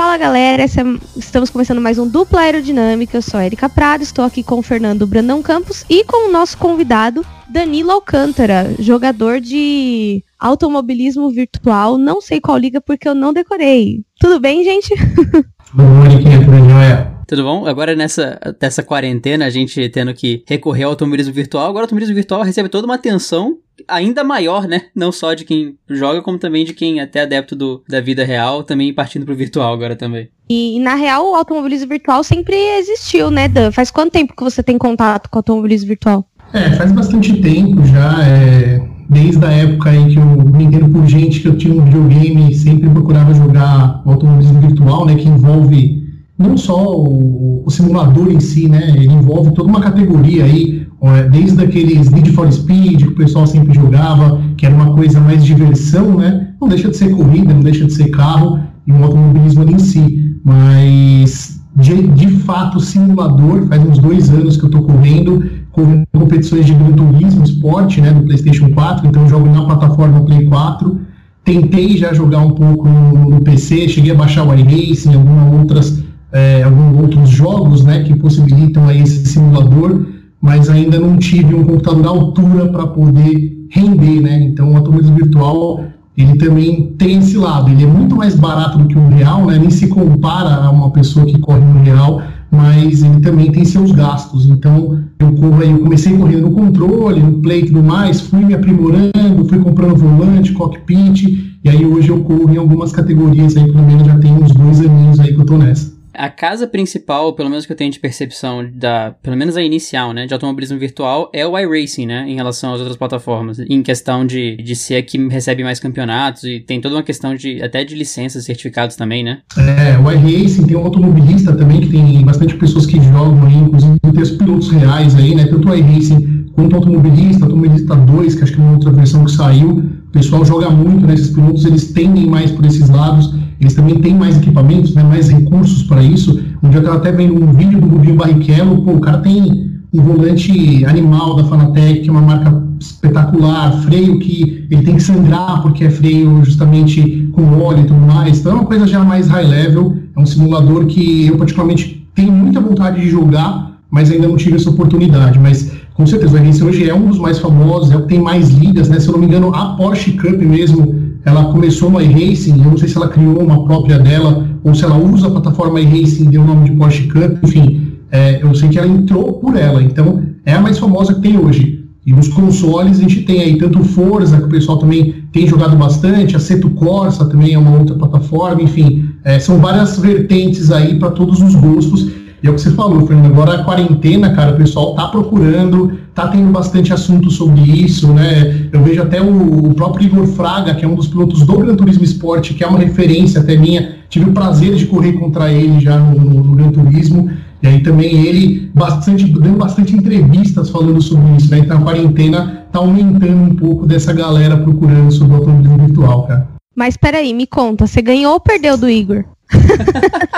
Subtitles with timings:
[0.00, 0.66] Fala galera, é,
[1.14, 3.18] estamos começando mais um Dupla Aerodinâmica.
[3.18, 6.32] Eu sou a Erika Prado, estou aqui com o Fernando Brandão Campos e com o
[6.32, 11.98] nosso convidado Danilo Alcântara, jogador de automobilismo virtual.
[11.98, 14.02] Não sei qual liga porque eu não decorei.
[14.18, 14.88] Tudo bem, gente?
[15.70, 17.19] Tudo bom?
[17.30, 17.64] Tudo bom?
[17.64, 22.16] Agora nessa dessa quarentena, a gente tendo que recorrer ao automobilismo virtual, agora o automobilismo
[22.16, 23.56] virtual recebe toda uma atenção
[23.86, 24.86] ainda maior, né?
[24.96, 28.24] Não só de quem joga, como também de quem é até adepto do, da vida
[28.24, 30.28] real, também partindo pro virtual agora também.
[30.48, 33.70] E, na real, o automobilismo virtual sempre existiu, né, Dan?
[33.70, 36.26] Faz quanto tempo que você tem contato com o automobilismo virtual?
[36.52, 41.06] É, faz bastante tempo já, é, desde a época em que eu me entendo por
[41.06, 46.09] gente que eu tinha um videogame, sempre procurava jogar o automobilismo virtual, né, que envolve
[46.40, 50.86] não só o, o simulador em si, né, ele envolve toda uma categoria aí,
[51.30, 55.44] desde aqueles Need for Speed que o pessoal sempre jogava, que era uma coisa mais
[55.44, 56.48] diversão, né?
[56.60, 59.78] Não deixa de ser corrida, não deixa de ser carro e um automobilismo ali em
[59.78, 66.04] si, mas de, de fato simulador, faz uns dois anos que eu estou correndo, com
[66.12, 71.00] competições de Gran Turismo Sport, né, do PlayStation 4, então jogo na plataforma Play 4.
[71.44, 76.02] Tentei já jogar um pouco no, no PC, cheguei a baixar o iRacing, algumas outras,
[76.32, 80.06] é, alguns outros jogos, né, que possibilitam aí esse simulador
[80.40, 84.42] mas ainda não tive um computador à altura para poder render, né?
[84.44, 85.84] Então o automobilismo virtual
[86.16, 89.58] ele também tem esse lado, ele é muito mais barato do que um real, né?
[89.58, 93.92] Nem se compara a uma pessoa que corre no real, mas ele também tem seus
[93.92, 94.46] gastos.
[94.46, 95.28] Então eu,
[95.62, 99.96] eu comecei correndo no controle, no play e tudo mais, fui me aprimorando, fui comprando
[99.96, 104.32] volante, cockpit, e aí hoje eu corro em algumas categorias aí, pelo menos já tem
[104.32, 107.76] uns dois aninhos aí que eu tô nessa a casa principal, pelo menos que eu
[107.76, 112.06] tenho de percepção, da, pelo menos a inicial, né, de automobilismo virtual, é o iRacing,
[112.06, 115.80] né, em relação às outras plataformas, em questão de, de ser a que recebe mais
[115.80, 119.38] campeonatos e tem toda uma questão de até de licenças, certificados também, né?
[119.56, 123.98] É, o iRacing tem um automobilista também, que tem bastante pessoas que jogam aí, inclusive
[124.00, 128.44] tem os pilotos reais aí, né, tanto o iRacing quanto o automobilista, automobilista 2, que
[128.44, 131.64] acho que é uma outra versão que saiu, o pessoal joga muito, né, esses pilotos,
[131.64, 136.02] eles tendem mais por esses lados, eles também têm mais equipamentos, né, mais recursos para
[136.02, 136.40] isso.
[136.62, 140.02] Um dia eu até vendo um vídeo do Rubinho Barrichello, pô, o cara tem um
[140.02, 145.60] volante animal da Fanatec, que é uma marca espetacular, freio que ele tem que sangrar
[145.62, 148.40] porque é freio justamente com óleo e tudo mais.
[148.40, 152.32] Então é uma coisa já mais high level, é um simulador que eu particularmente tenho
[152.32, 155.38] muita vontade de jogar, mas ainda não tive essa oportunidade.
[155.38, 158.20] Mas com certeza o RS hoje é um dos mais famosos, é o que tem
[158.20, 158.98] mais ligas, né?
[158.98, 162.76] Se eu não me engano, a Porsche Cup mesmo ela começou no iRacing, eu não
[162.76, 166.42] sei se ela criou uma própria dela, ou se ela usa a plataforma iRacing deu
[166.42, 170.22] o nome de Porsche Cup, enfim, é, eu sei que ela entrou por ela, então
[170.44, 171.80] é a mais famosa que tem hoje.
[172.06, 175.76] E nos consoles a gente tem aí tanto Forza, que o pessoal também tem jogado
[175.76, 180.98] bastante, a Seto Corsa também é uma outra plataforma, enfim, é, são várias vertentes aí
[180.98, 182.08] para todos os gostos.
[182.42, 185.98] E é o que você falou, Fernando, agora a quarentena, cara, o pessoal tá procurando,
[186.14, 188.68] tá tendo bastante assunto sobre isso, né?
[188.72, 191.76] Eu vejo até o, o, próprio Igor Fraga, que é um dos pilotos do Gran
[191.76, 193.96] Turismo Sport, que é uma referência até minha.
[194.08, 197.30] Tive o prazer de correr contra ele já no, no, no Gran Turismo.
[197.62, 201.58] E aí também ele bastante, dando bastante entrevistas falando sobre isso, né?
[201.58, 206.48] Então a quarentena tá aumentando um pouco dessa galera procurando sobre o automobilismo virtual, cara.
[206.74, 209.24] Mas peraí, me conta, você ganhou ou perdeu do Igor?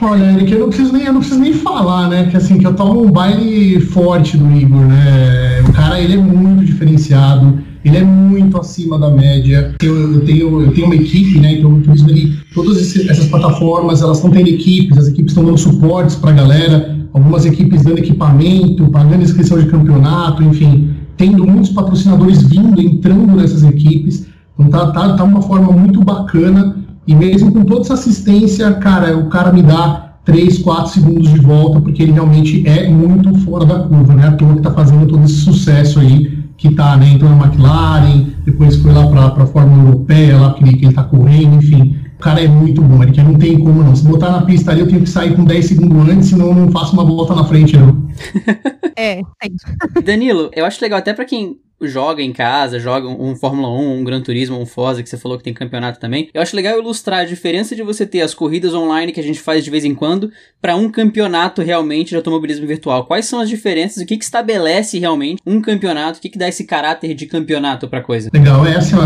[0.00, 2.26] Olha, Eric, eu não preciso nem, eu não preciso nem falar, né?
[2.30, 5.60] Que assim, que eu tomo um baile forte do Igor, né?
[5.68, 9.74] O cara, ele é muito diferenciado, ele é muito acima da média.
[9.82, 11.58] Eu, eu tenho, eu tenho uma equipe, né?
[11.58, 12.06] Então, por isso,
[12.54, 17.44] todas essas plataformas, elas estão tendo equipes, as equipes estão dando suportes pra galera, algumas
[17.44, 24.26] equipes dando equipamento, pagando inscrição de campeonato, enfim, tendo muitos patrocinadores vindo, entrando nessas equipes.
[24.58, 29.16] Então tá, tá, tá uma forma muito bacana e mesmo com toda essa assistência, cara,
[29.16, 33.64] o cara me dá 3, 4 segundos de volta, porque ele realmente é muito fora
[33.64, 34.26] da curva, né?
[34.26, 38.26] A toa que está fazendo todo esse sucesso aí, que está né, entrou na McLaren,
[38.44, 41.96] depois foi lá para a Fórmula Europeia, lá que, que ele está correndo, enfim.
[42.16, 43.94] O cara é muito bom, ele não tem como não.
[43.94, 46.54] Se botar na pista ali, eu tenho que sair com 10 segundos antes, senão eu
[46.54, 48.08] não faço uma volta na frente, não.
[48.98, 50.02] é, é.
[50.02, 54.04] Danilo, eu acho legal até para quem joga em casa, joga um, Fórmula 1, um
[54.04, 56.28] Gran Turismo, um Forza, que você falou que tem campeonato também.
[56.32, 59.40] Eu acho legal ilustrar a diferença de você ter as corridas online que a gente
[59.40, 60.30] faz de vez em quando
[60.60, 63.04] para um campeonato realmente de automobilismo virtual.
[63.04, 64.02] Quais são as diferenças?
[64.02, 66.18] O que, que estabelece realmente um campeonato?
[66.18, 68.30] O que, que dá esse caráter de campeonato pra coisa?
[68.32, 68.96] Legal, é assim,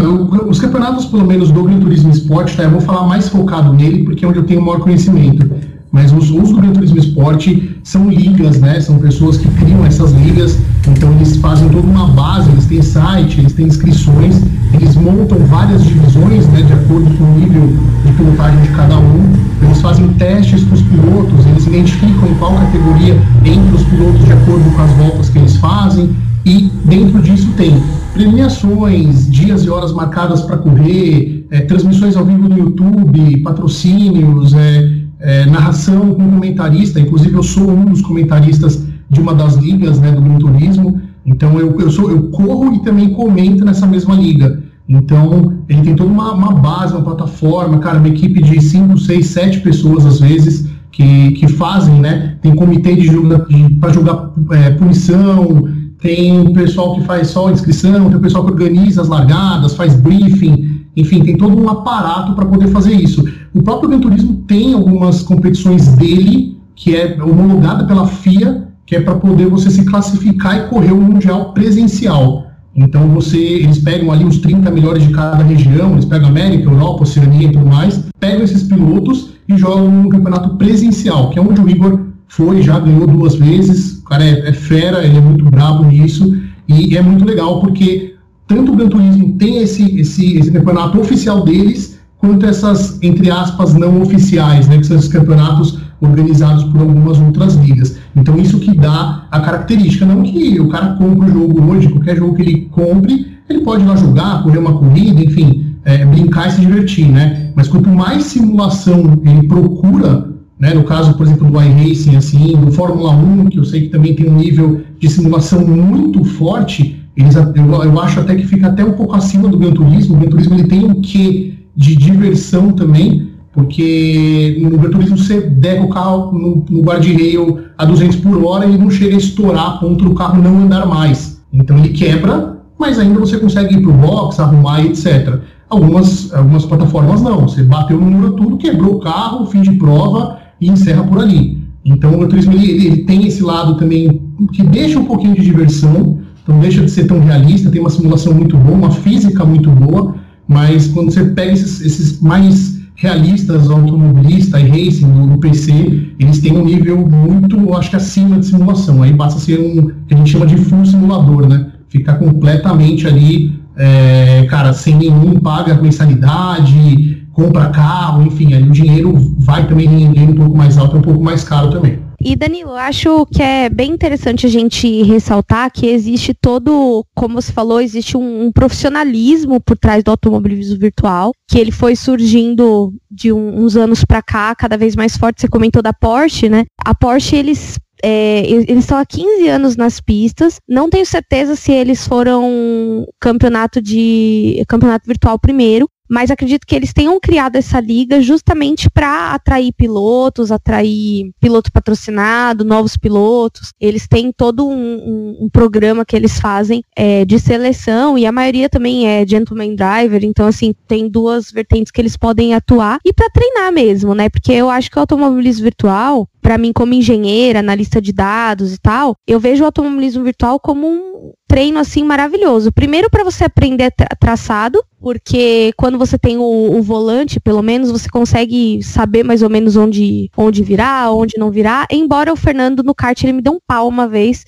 [0.48, 4.04] os campeonatos, pelo menos do Gran Turismo Sport, tá, eu vou falar mais focado nele
[4.04, 5.50] porque é onde eu tenho maior conhecimento.
[5.90, 7.48] Mas os, os do Gran Turismo Sport
[7.82, 8.80] são ligas, né?
[8.80, 10.56] São pessoas que criam essas ligas
[10.88, 14.40] Então eles fazem toda uma base, eles têm site, eles têm inscrições,
[14.72, 17.74] eles montam várias divisões, né, de acordo com o nível
[18.04, 19.32] de pilotagem de cada um.
[19.62, 24.32] Eles fazem testes com os pilotos, eles identificam em qual categoria entre os pilotos de
[24.32, 26.10] acordo com as voltas que eles fazem.
[26.44, 27.82] E dentro disso tem
[28.14, 34.90] premiações, dias e horas marcadas para correr, é, transmissões ao vivo no YouTube, patrocínios, é,
[35.20, 36.98] é, narração com comentarista.
[36.98, 41.00] Inclusive eu sou um dos comentaristas de uma das ligas né, do Gran Turismo.
[41.26, 44.62] Então eu, eu, sou, eu corro e também comento nessa mesma liga.
[44.88, 49.26] Então ele tem toda uma, uma base, uma plataforma, cara, uma equipe de 5, 6,
[49.26, 52.36] 7 pessoas às vezes que, que fazem, né?
[52.40, 55.68] Tem comitê de, de para julgar é, punição,
[56.00, 59.94] tem o pessoal que faz só inscrição, tem o pessoal que organiza as largadas, faz
[59.94, 63.24] briefing, enfim, tem todo um aparato para poder fazer isso.
[63.54, 64.00] O próprio Gran
[64.46, 69.84] tem algumas competições dele, que é homologada pela FIA, que é para poder você se
[69.84, 72.46] classificar e correr o Mundial presencial.
[72.74, 77.04] Então você, eles pegam ali os 30 melhores de cada região, eles pegam América, Europa,
[77.04, 81.60] Oceania e tudo mais, pegam esses pilotos e jogam no campeonato presencial, que é onde
[81.60, 85.44] o Igor foi, já ganhou duas vezes, o cara é, é fera, ele é muito
[85.44, 88.16] bravo nisso, e é muito legal porque
[88.48, 93.72] tanto o Gran Turismo tem esse, esse, esse campeonato oficial deles, quanto essas, entre aspas,
[93.72, 97.99] não oficiais, né, que são esses campeonatos organizados por algumas outras ligas.
[98.14, 102.16] Então isso que dá a característica, não que o cara compra o jogo hoje, qualquer
[102.16, 106.48] jogo que ele compre, ele pode ir lá jogar, correr uma corrida, enfim, é, brincar
[106.48, 107.52] e se divertir, né?
[107.54, 110.28] Mas quanto mais simulação ele procura,
[110.58, 113.88] né, no caso, por exemplo, do iRacing, assim, do Fórmula 1, que eu sei que
[113.88, 118.68] também tem um nível de simulação muito forte, eles, eu, eu acho até que fica
[118.68, 120.16] até um pouco acima do Gran Turismo.
[120.16, 125.40] O Gran Turismo ele tem um quê de diversão também, porque no Gran Turismo você
[125.40, 129.66] der o carro no, no guarda-rail a 200 por hora e não chega a estourar
[129.66, 131.42] a ponto carro não andar mais.
[131.52, 135.40] Então ele quebra, mas ainda você consegue ir para o box, arrumar etc.
[135.68, 137.42] Algumas, algumas plataformas não.
[137.42, 141.58] Você bateu no muro tudo, quebrou o carro, fim de prova e encerra por ali.
[141.84, 145.42] Então o Gran Turismo ele, ele tem esse lado também que deixa um pouquinho de
[145.42, 149.70] diversão, então deixa de ser tão realista, tem uma simulação muito boa, uma física muito
[149.70, 150.14] boa,
[150.46, 156.52] mas quando você pega esses, esses mais realistas, automobilista e racing no, PC, eles têm
[156.52, 159.02] um nível muito, acho que acima de simulação.
[159.02, 161.72] Aí basta ser um que a gente chama de full simulador, né?
[161.88, 169.14] Ficar completamente ali, é, cara, sem nenhum paga mensalidade, compra carro, enfim, aí o dinheiro
[169.38, 172.09] vai também rendendo um pouco mais alto, um pouco mais caro também.
[172.22, 177.50] E Danilo, acho que é bem interessante a gente ressaltar que existe todo, como você
[177.50, 183.32] falou, existe um, um profissionalismo por trás do automobilismo virtual, que ele foi surgindo de
[183.32, 185.40] um, uns anos para cá, cada vez mais forte.
[185.40, 186.66] Você comentou da Porsche, né?
[186.84, 190.58] A Porsche, eles é, eles estão há 15 anos nas pistas.
[190.68, 196.92] Não tenho certeza se eles foram campeonato de campeonato virtual primeiro, mas acredito que eles
[196.92, 203.72] tenham criado essa liga justamente para atrair pilotos, atrair piloto patrocinado, novos pilotos.
[203.80, 208.32] Eles têm todo um, um, um programa que eles fazem é, de seleção e a
[208.32, 213.12] maioria também é gentleman driver, então assim tem duas vertentes que eles podem atuar e
[213.12, 214.28] para treinar mesmo, né?
[214.28, 218.78] Porque eu acho que o automobilismo virtual para mim como engenheira, analista de dados e
[218.78, 222.70] tal, eu vejo o automobilismo virtual como um treino assim maravilhoso.
[222.72, 227.90] Primeiro para você aprender tra traçado, porque quando você tem o, o, volante, pelo menos
[227.90, 231.86] você consegue saber mais ou menos onde onde virar, onde não virar.
[231.90, 234.44] Embora o Fernando no kart ele me deu um pau uma vez,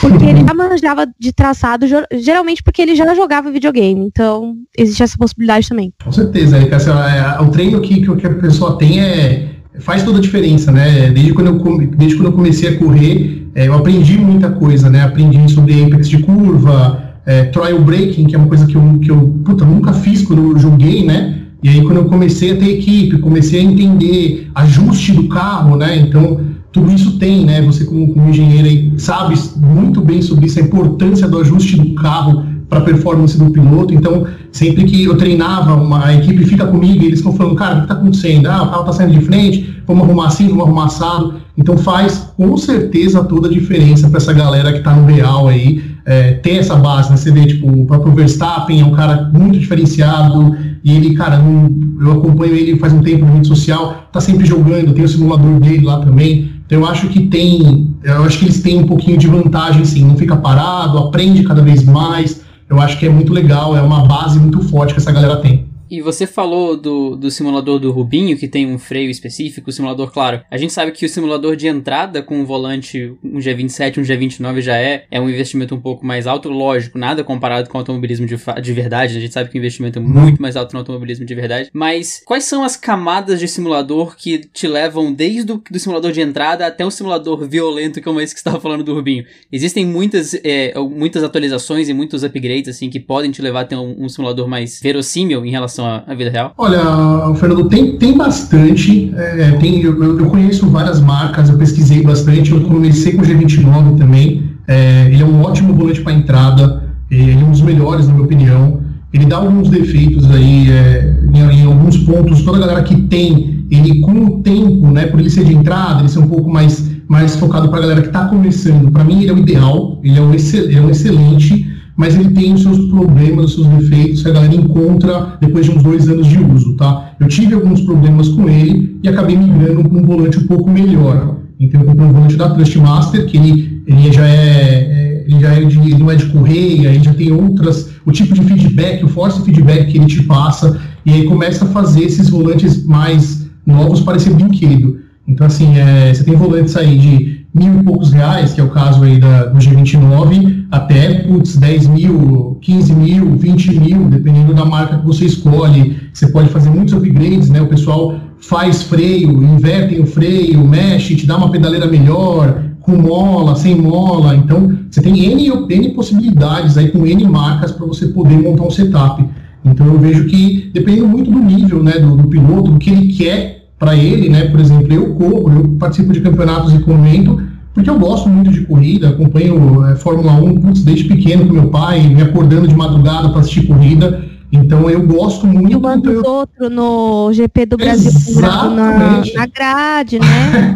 [0.00, 4.04] porque ele já manjava de traçado, geralmente porque ele já jogava videogame.
[4.04, 5.92] Então, existe essa possibilidade também.
[6.02, 10.20] Com certeza, é, é, o treino que, que a pessoa tem é faz toda a
[10.20, 11.10] diferença, né?
[11.10, 15.02] Desde quando eu, desde quando eu comecei a correr, é, eu aprendi muita coisa, né?
[15.02, 19.10] Aprendi sobre apex de curva, é, trial braking, que é uma coisa que eu, que
[19.10, 21.38] eu puta, nunca fiz quando eu joguei, né?
[21.62, 25.96] E aí quando eu comecei a ter equipe, comecei a entender ajuste do carro, né?
[25.96, 26.40] Então
[26.72, 27.60] tudo isso tem, né?
[27.62, 32.44] Você como, como engenheiro sabe muito bem sobre isso, a importância do ajuste do carro
[32.72, 33.92] para a performance do piloto.
[33.92, 37.74] Então, sempre que eu treinava, uma, a equipe fica comigo e eles estão falando, cara,
[37.74, 38.46] o que está acontecendo?
[38.46, 41.34] Ah, o carro está saindo de frente, vamos arrumar assim, vamos arrumar assado.
[41.58, 45.82] Então, faz com certeza toda a diferença para essa galera que está no real aí,
[46.06, 47.16] é, ter essa base, né?
[47.18, 51.70] Você vê, tipo, o próprio Verstappen é um cara muito diferenciado e ele, cara, não,
[52.00, 55.60] eu acompanho ele faz um tempo na rede social, tá sempre jogando, tem o simulador
[55.60, 56.50] dele lá também.
[56.66, 60.06] Então eu acho que tem, eu acho que eles têm um pouquinho de vantagem, sim,
[60.06, 62.41] não fica parado, aprende cada vez mais,
[62.72, 65.71] eu acho que é muito legal, é uma base muito forte que essa galera tem.
[65.92, 70.10] E você falou do, do simulador do Rubinho, que tem um freio específico, o simulador,
[70.10, 70.40] claro.
[70.50, 74.62] A gente sabe que o simulador de entrada com um volante, um G27, um G29
[74.62, 78.24] já é, é um investimento um pouco mais alto, lógico, nada comparado com o automobilismo
[78.24, 79.18] de, de verdade.
[79.18, 81.68] A gente sabe que o investimento é muito mais alto no automobilismo de verdade.
[81.74, 86.22] Mas quais são as camadas de simulador que te levam desde o do simulador de
[86.22, 89.26] entrada até um simulador violento como esse que você estava falando do Rubinho?
[89.52, 93.76] Existem muitas, é, muitas atualizações e muitos upgrades assim que podem te levar a ter
[93.76, 96.52] um, um simulador mais verossímil em relação à, à, vida real?
[96.56, 99.12] Olha, Fernando, tem, tem bastante.
[99.16, 102.52] É, tem, eu, eu, conheço várias marcas, eu pesquisei bastante.
[102.52, 104.50] Eu comecei com o G29 também.
[104.66, 106.82] É, ele é um ótimo volante para entrada.
[107.10, 108.80] Ele é um dos melhores, na minha opinião.
[109.12, 112.42] Ele dá alguns defeitos aí é, em, em, alguns pontos.
[112.42, 116.00] Toda a galera que tem, ele com o tempo, né, por ele ser de entrada,
[116.00, 118.90] ele ser um pouco mais, mais focado para a galera que está começando.
[118.90, 120.00] Para mim, ele é o ideal.
[120.02, 123.66] Ele é um, excel, é um excelente mas ele tem os seus problemas, os seus
[123.66, 127.12] defeitos que a galera encontra depois de uns dois anos de uso, tá?
[127.20, 131.36] Eu tive alguns problemas com ele e acabei migrando para um volante um pouco melhor.
[131.60, 135.52] Então eu comprei um volante da Trustmaster, que ele, ele já é, é ele já
[135.52, 139.08] é de, não é de correia, ele já tem outras, o tipo de feedback, o
[139.08, 144.00] force feedback que ele te passa, e aí começa a fazer esses volantes mais novos
[144.00, 145.00] parecer brinquedo.
[145.26, 148.70] Então, assim, é, você tem volantes aí de mil e poucos reais, que é o
[148.70, 154.64] caso aí da, do G29, até, putz, 10 mil, 15 mil, 20 mil, dependendo da
[154.64, 155.98] marca que você escolhe.
[156.14, 157.60] Você pode fazer muitos upgrades, né?
[157.60, 163.54] O pessoal faz freio, inverte o freio, mexe, te dá uma pedaleira melhor, com mola,
[163.54, 164.34] sem mola.
[164.34, 168.70] Então, você tem N, N possibilidades aí com N marcas para você poder montar um
[168.70, 169.22] setup.
[169.62, 173.12] Então, eu vejo que, dependendo muito do nível né, do, do piloto, do que ele
[173.12, 174.46] quer para ele, né?
[174.46, 177.42] Por exemplo, eu corro, eu participo de campeonatos e comento,
[177.74, 181.68] porque eu gosto muito de corrida, acompanho é, Fórmula 1 putz, desde pequeno com meu
[181.68, 184.24] pai, me acordando de madrugada para assistir corrida.
[184.52, 185.72] Então eu gosto muito.
[185.72, 186.22] E o então, eu...
[186.26, 190.74] outro no GP do Brasil na, na grade, né?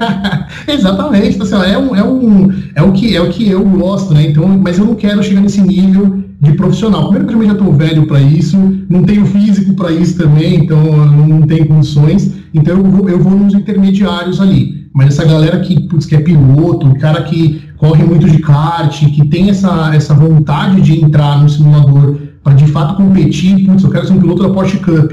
[0.67, 1.37] Exatamente.
[1.37, 4.29] Então, assim, é, um, é, um, é, o que, é o que eu gosto, né?
[4.29, 7.11] Então, mas eu não quero chegar nesse nível de profissional.
[7.11, 8.57] Primeiro que eu já estou velho para isso,
[8.89, 12.33] não tenho físico para isso também, então não tenho condições.
[12.55, 14.86] Então eu vou, eu vou nos intermediários ali.
[14.97, 19.29] Mas essa galera que, putz, que é piloto, cara que corre muito de kart, que
[19.29, 24.07] tem essa, essa vontade de entrar no simulador para de fato competir, putz, eu quero
[24.07, 25.13] ser um piloto da Porsche Cup.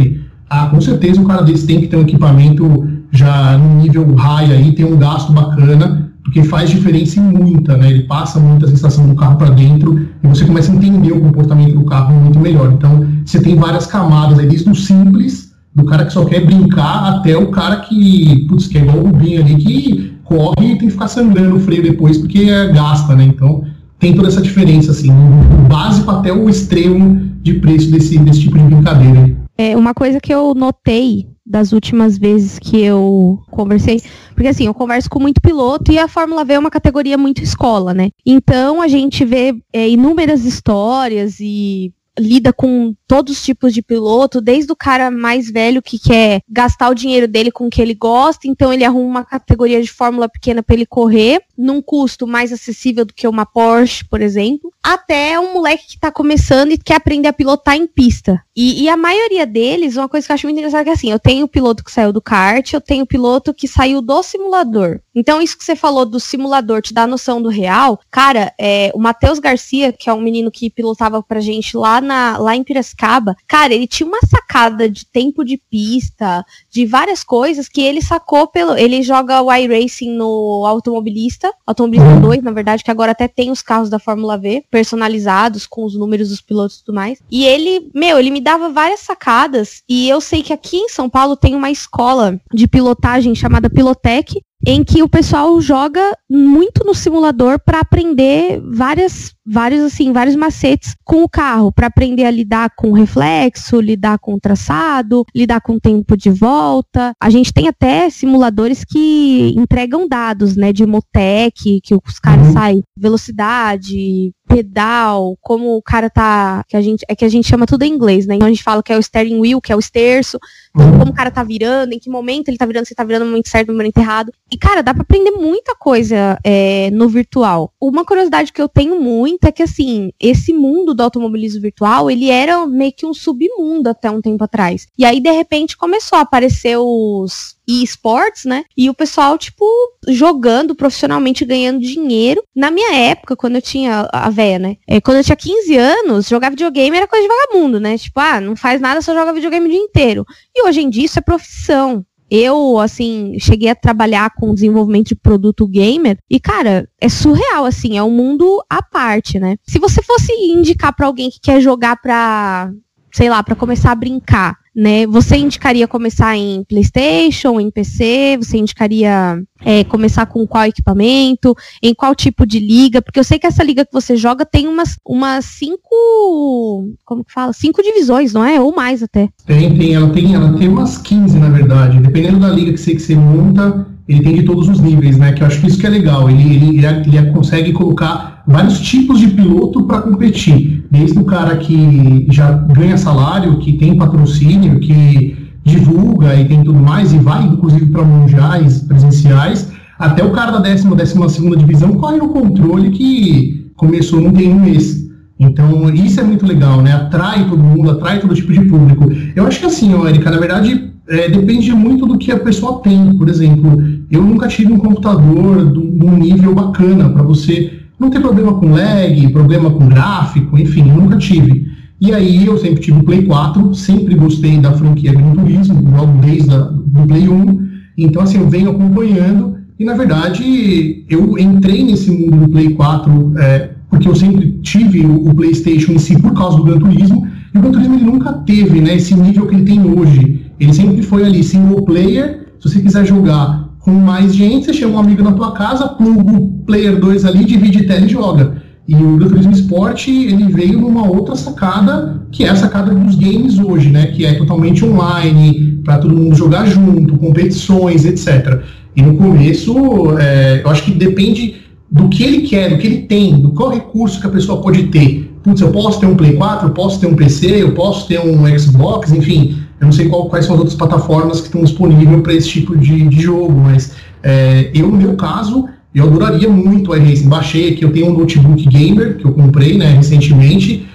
[0.49, 4.53] Ah, com certeza um cara desse tem que ter um equipamento já no nível high
[4.53, 7.89] aí, tem um gasto bacana, porque faz diferença em muita, né?
[7.89, 11.73] Ele passa muita sensação do carro para dentro e você começa a entender o comportamento
[11.73, 12.71] do carro muito melhor.
[12.71, 17.15] Então, você tem várias camadas aí, desde o simples, do cara que só quer brincar,
[17.15, 20.87] até o cara que, putz, que é igual o Rubinho ali, que corre e tem
[20.87, 23.23] que ficar sangrando o freio depois porque é, gasta, né?
[23.23, 23.63] Então,
[23.99, 28.57] tem toda essa diferença, assim, o básico até o extremo de preço desse, desse tipo
[28.57, 29.35] de brincadeira.
[29.57, 34.01] É, uma coisa que eu notei das últimas vezes que eu conversei,
[34.33, 37.43] porque assim, eu converso com muito piloto e a Fórmula V é uma categoria muito
[37.43, 38.09] escola, né?
[38.25, 44.41] Então a gente vê é, inúmeras histórias e lida com todos os tipos de piloto,
[44.41, 47.93] desde o cara mais velho que quer gastar o dinheiro dele com o que ele
[47.93, 52.51] gosta, então ele arruma uma categoria de fórmula pequena para ele correr, num custo mais
[52.51, 56.95] acessível do que uma Porsche, por exemplo, até um moleque que está começando e quer
[56.95, 58.43] aprender a pilotar em pista.
[58.55, 61.11] E, e, a maioria deles, uma coisa que eu acho muito engraçada é que assim,
[61.11, 64.21] eu tenho o piloto que saiu do kart, eu tenho o piloto que saiu do
[64.21, 64.99] simulador.
[65.15, 68.99] Então, isso que você falou do simulador te dá noção do real, cara, é, o
[68.99, 73.35] Matheus Garcia, que é um menino que pilotava pra gente lá, na, lá em Piracicaba,
[73.47, 78.47] cara, ele tinha uma sacada de tempo de pista, de várias coisas que ele sacou
[78.47, 78.75] pelo.
[78.77, 83.61] Ele joga o iRacing no automobilista, automobilista 2, na verdade, que agora até tem os
[83.61, 87.19] carros da Fórmula V personalizados com os números dos pilotos e tudo mais.
[87.31, 89.81] E ele, meu, ele me dava várias sacadas.
[89.87, 94.41] E eu sei que aqui em São Paulo tem uma escola de pilotagem chamada Pilotec,
[94.65, 100.95] em que o pessoal joga muito no simulador para aprender várias vários assim, vários macetes
[101.03, 105.59] com o carro para aprender a lidar com o reflexo, lidar com o traçado, lidar
[105.61, 107.13] com o tempo de volta.
[107.19, 112.53] A gente tem até simuladores que entregam dados, né, de Motec, que os caras uhum.
[112.53, 117.65] saem velocidade, pedal, como o cara tá, que a gente é que a gente chama
[117.65, 118.35] tudo em inglês, né?
[118.35, 120.39] Então a gente fala que é o steering wheel, que é o esterço,
[120.75, 123.25] então, como o cara tá virando, em que momento ele tá virando, se tá virando
[123.25, 124.31] no momento certo, no momento errado.
[124.51, 127.71] E cara, dá para aprender muita coisa é, no virtual.
[127.79, 132.29] Uma curiosidade que eu tenho muito é que assim, esse mundo do automobilismo virtual, ele
[132.29, 134.87] era meio que um submundo até um tempo atrás.
[134.97, 138.63] E aí de repente começou a aparecer os esportes, né?
[138.75, 139.65] E o pessoal, tipo,
[140.07, 142.43] jogando profissionalmente, ganhando dinheiro.
[142.55, 144.77] Na minha época, quando eu tinha a véia, né?
[144.87, 147.97] É, quando eu tinha 15 anos, jogar videogame era coisa de vagabundo, né?
[147.97, 150.25] Tipo, ah, não faz nada, só joga videogame o dia inteiro.
[150.55, 152.05] E hoje em dia isso é profissão.
[152.35, 157.95] Eu, assim, cheguei a trabalhar com desenvolvimento de produto gamer e, cara, é surreal, assim,
[157.95, 159.55] é um mundo à parte, né?
[159.67, 162.71] Se você fosse indicar para alguém que quer jogar pra,
[163.13, 165.05] sei lá, para começar a brincar, né?
[165.07, 168.37] Você indicaria começar em PlayStation, em PC?
[168.41, 171.55] Você indicaria é, começar com qual equipamento?
[171.81, 173.01] Em qual tipo de liga?
[173.01, 176.93] Porque eu sei que essa liga que você joga tem umas, umas cinco.
[177.05, 177.53] Como que fala?
[177.53, 178.59] Cinco divisões, não é?
[178.59, 179.29] Ou mais até.
[179.45, 179.93] Tem, tem.
[179.93, 181.99] Ela tem, ela tem umas 15, na verdade.
[181.99, 185.31] Dependendo da liga que você, que você monta, ele tem de todos os níveis, né?
[185.31, 186.29] Que eu acho que isso que é legal.
[186.29, 190.85] Ele, ele, ele, consegue colocar vários tipos de piloto para competir.
[190.91, 196.79] Desde o cara que já ganha salário, que tem patrocínio, que divulga e tem tudo
[196.79, 201.93] mais, e vai inclusive para mundiais presenciais, até o cara da décima, décima segunda divisão
[201.93, 205.03] corre no controle que começou não tem um mês.
[205.39, 206.91] Então, isso é muito legal, né?
[206.93, 209.11] Atrai todo mundo, atrai todo tipo de público.
[209.35, 212.81] Eu acho que assim, ó, Erika, na verdade, é, depende muito do que a pessoa
[212.81, 213.17] tem.
[213.17, 218.19] Por exemplo, eu nunca tive um computador de um nível bacana para você não ter
[218.19, 221.67] problema com lag, problema com gráfico, enfim, eu nunca tive.
[222.01, 226.19] E aí eu sempre tive o Play 4, sempre gostei da franquia Gran Turismo, logo
[226.19, 227.67] desde o Play 1.
[227.97, 233.33] Então, assim, eu venho acompanhando e, na verdade, eu entrei nesse mundo do Play 4
[233.37, 237.27] é, porque eu sempre tive o, o, PlayStation em si por causa do Gran Turismo.
[237.53, 240.42] E o Gran Turismo ele nunca teve né, esse nível que ele tem hoje.
[240.59, 242.47] Ele sempre foi ali single player.
[242.59, 246.31] Se você quiser jogar com mais gente, você chama um amigo na tua casa, pluga
[246.31, 248.61] o player 2 ali, divide tela e joga.
[248.87, 253.15] E o Gran Turismo Sport, ele veio numa outra sacada, que é a sacada dos
[253.15, 254.07] games hoje, né?
[254.07, 258.61] Que é totalmente online, para todo mundo jogar junto, competições, etc.
[258.95, 261.55] E no começo, é, eu acho que depende
[261.89, 264.83] do que ele quer, do que ele tem, do qual recurso que a pessoa pode
[264.83, 265.31] ter.
[265.43, 268.19] Putz, eu posso ter um Play 4, eu posso ter um PC, eu posso ter
[268.19, 269.57] um Xbox, enfim.
[269.83, 272.77] Eu não sei qual, quais são as outras plataformas que estão disponíveis para esse tipo
[272.77, 273.91] de, de jogo, mas
[274.23, 277.27] é, eu, no meu caso, eu adoraria muito o iRacing.
[277.27, 280.87] Baixei aqui, eu tenho um notebook gamer que eu comprei né, recentemente.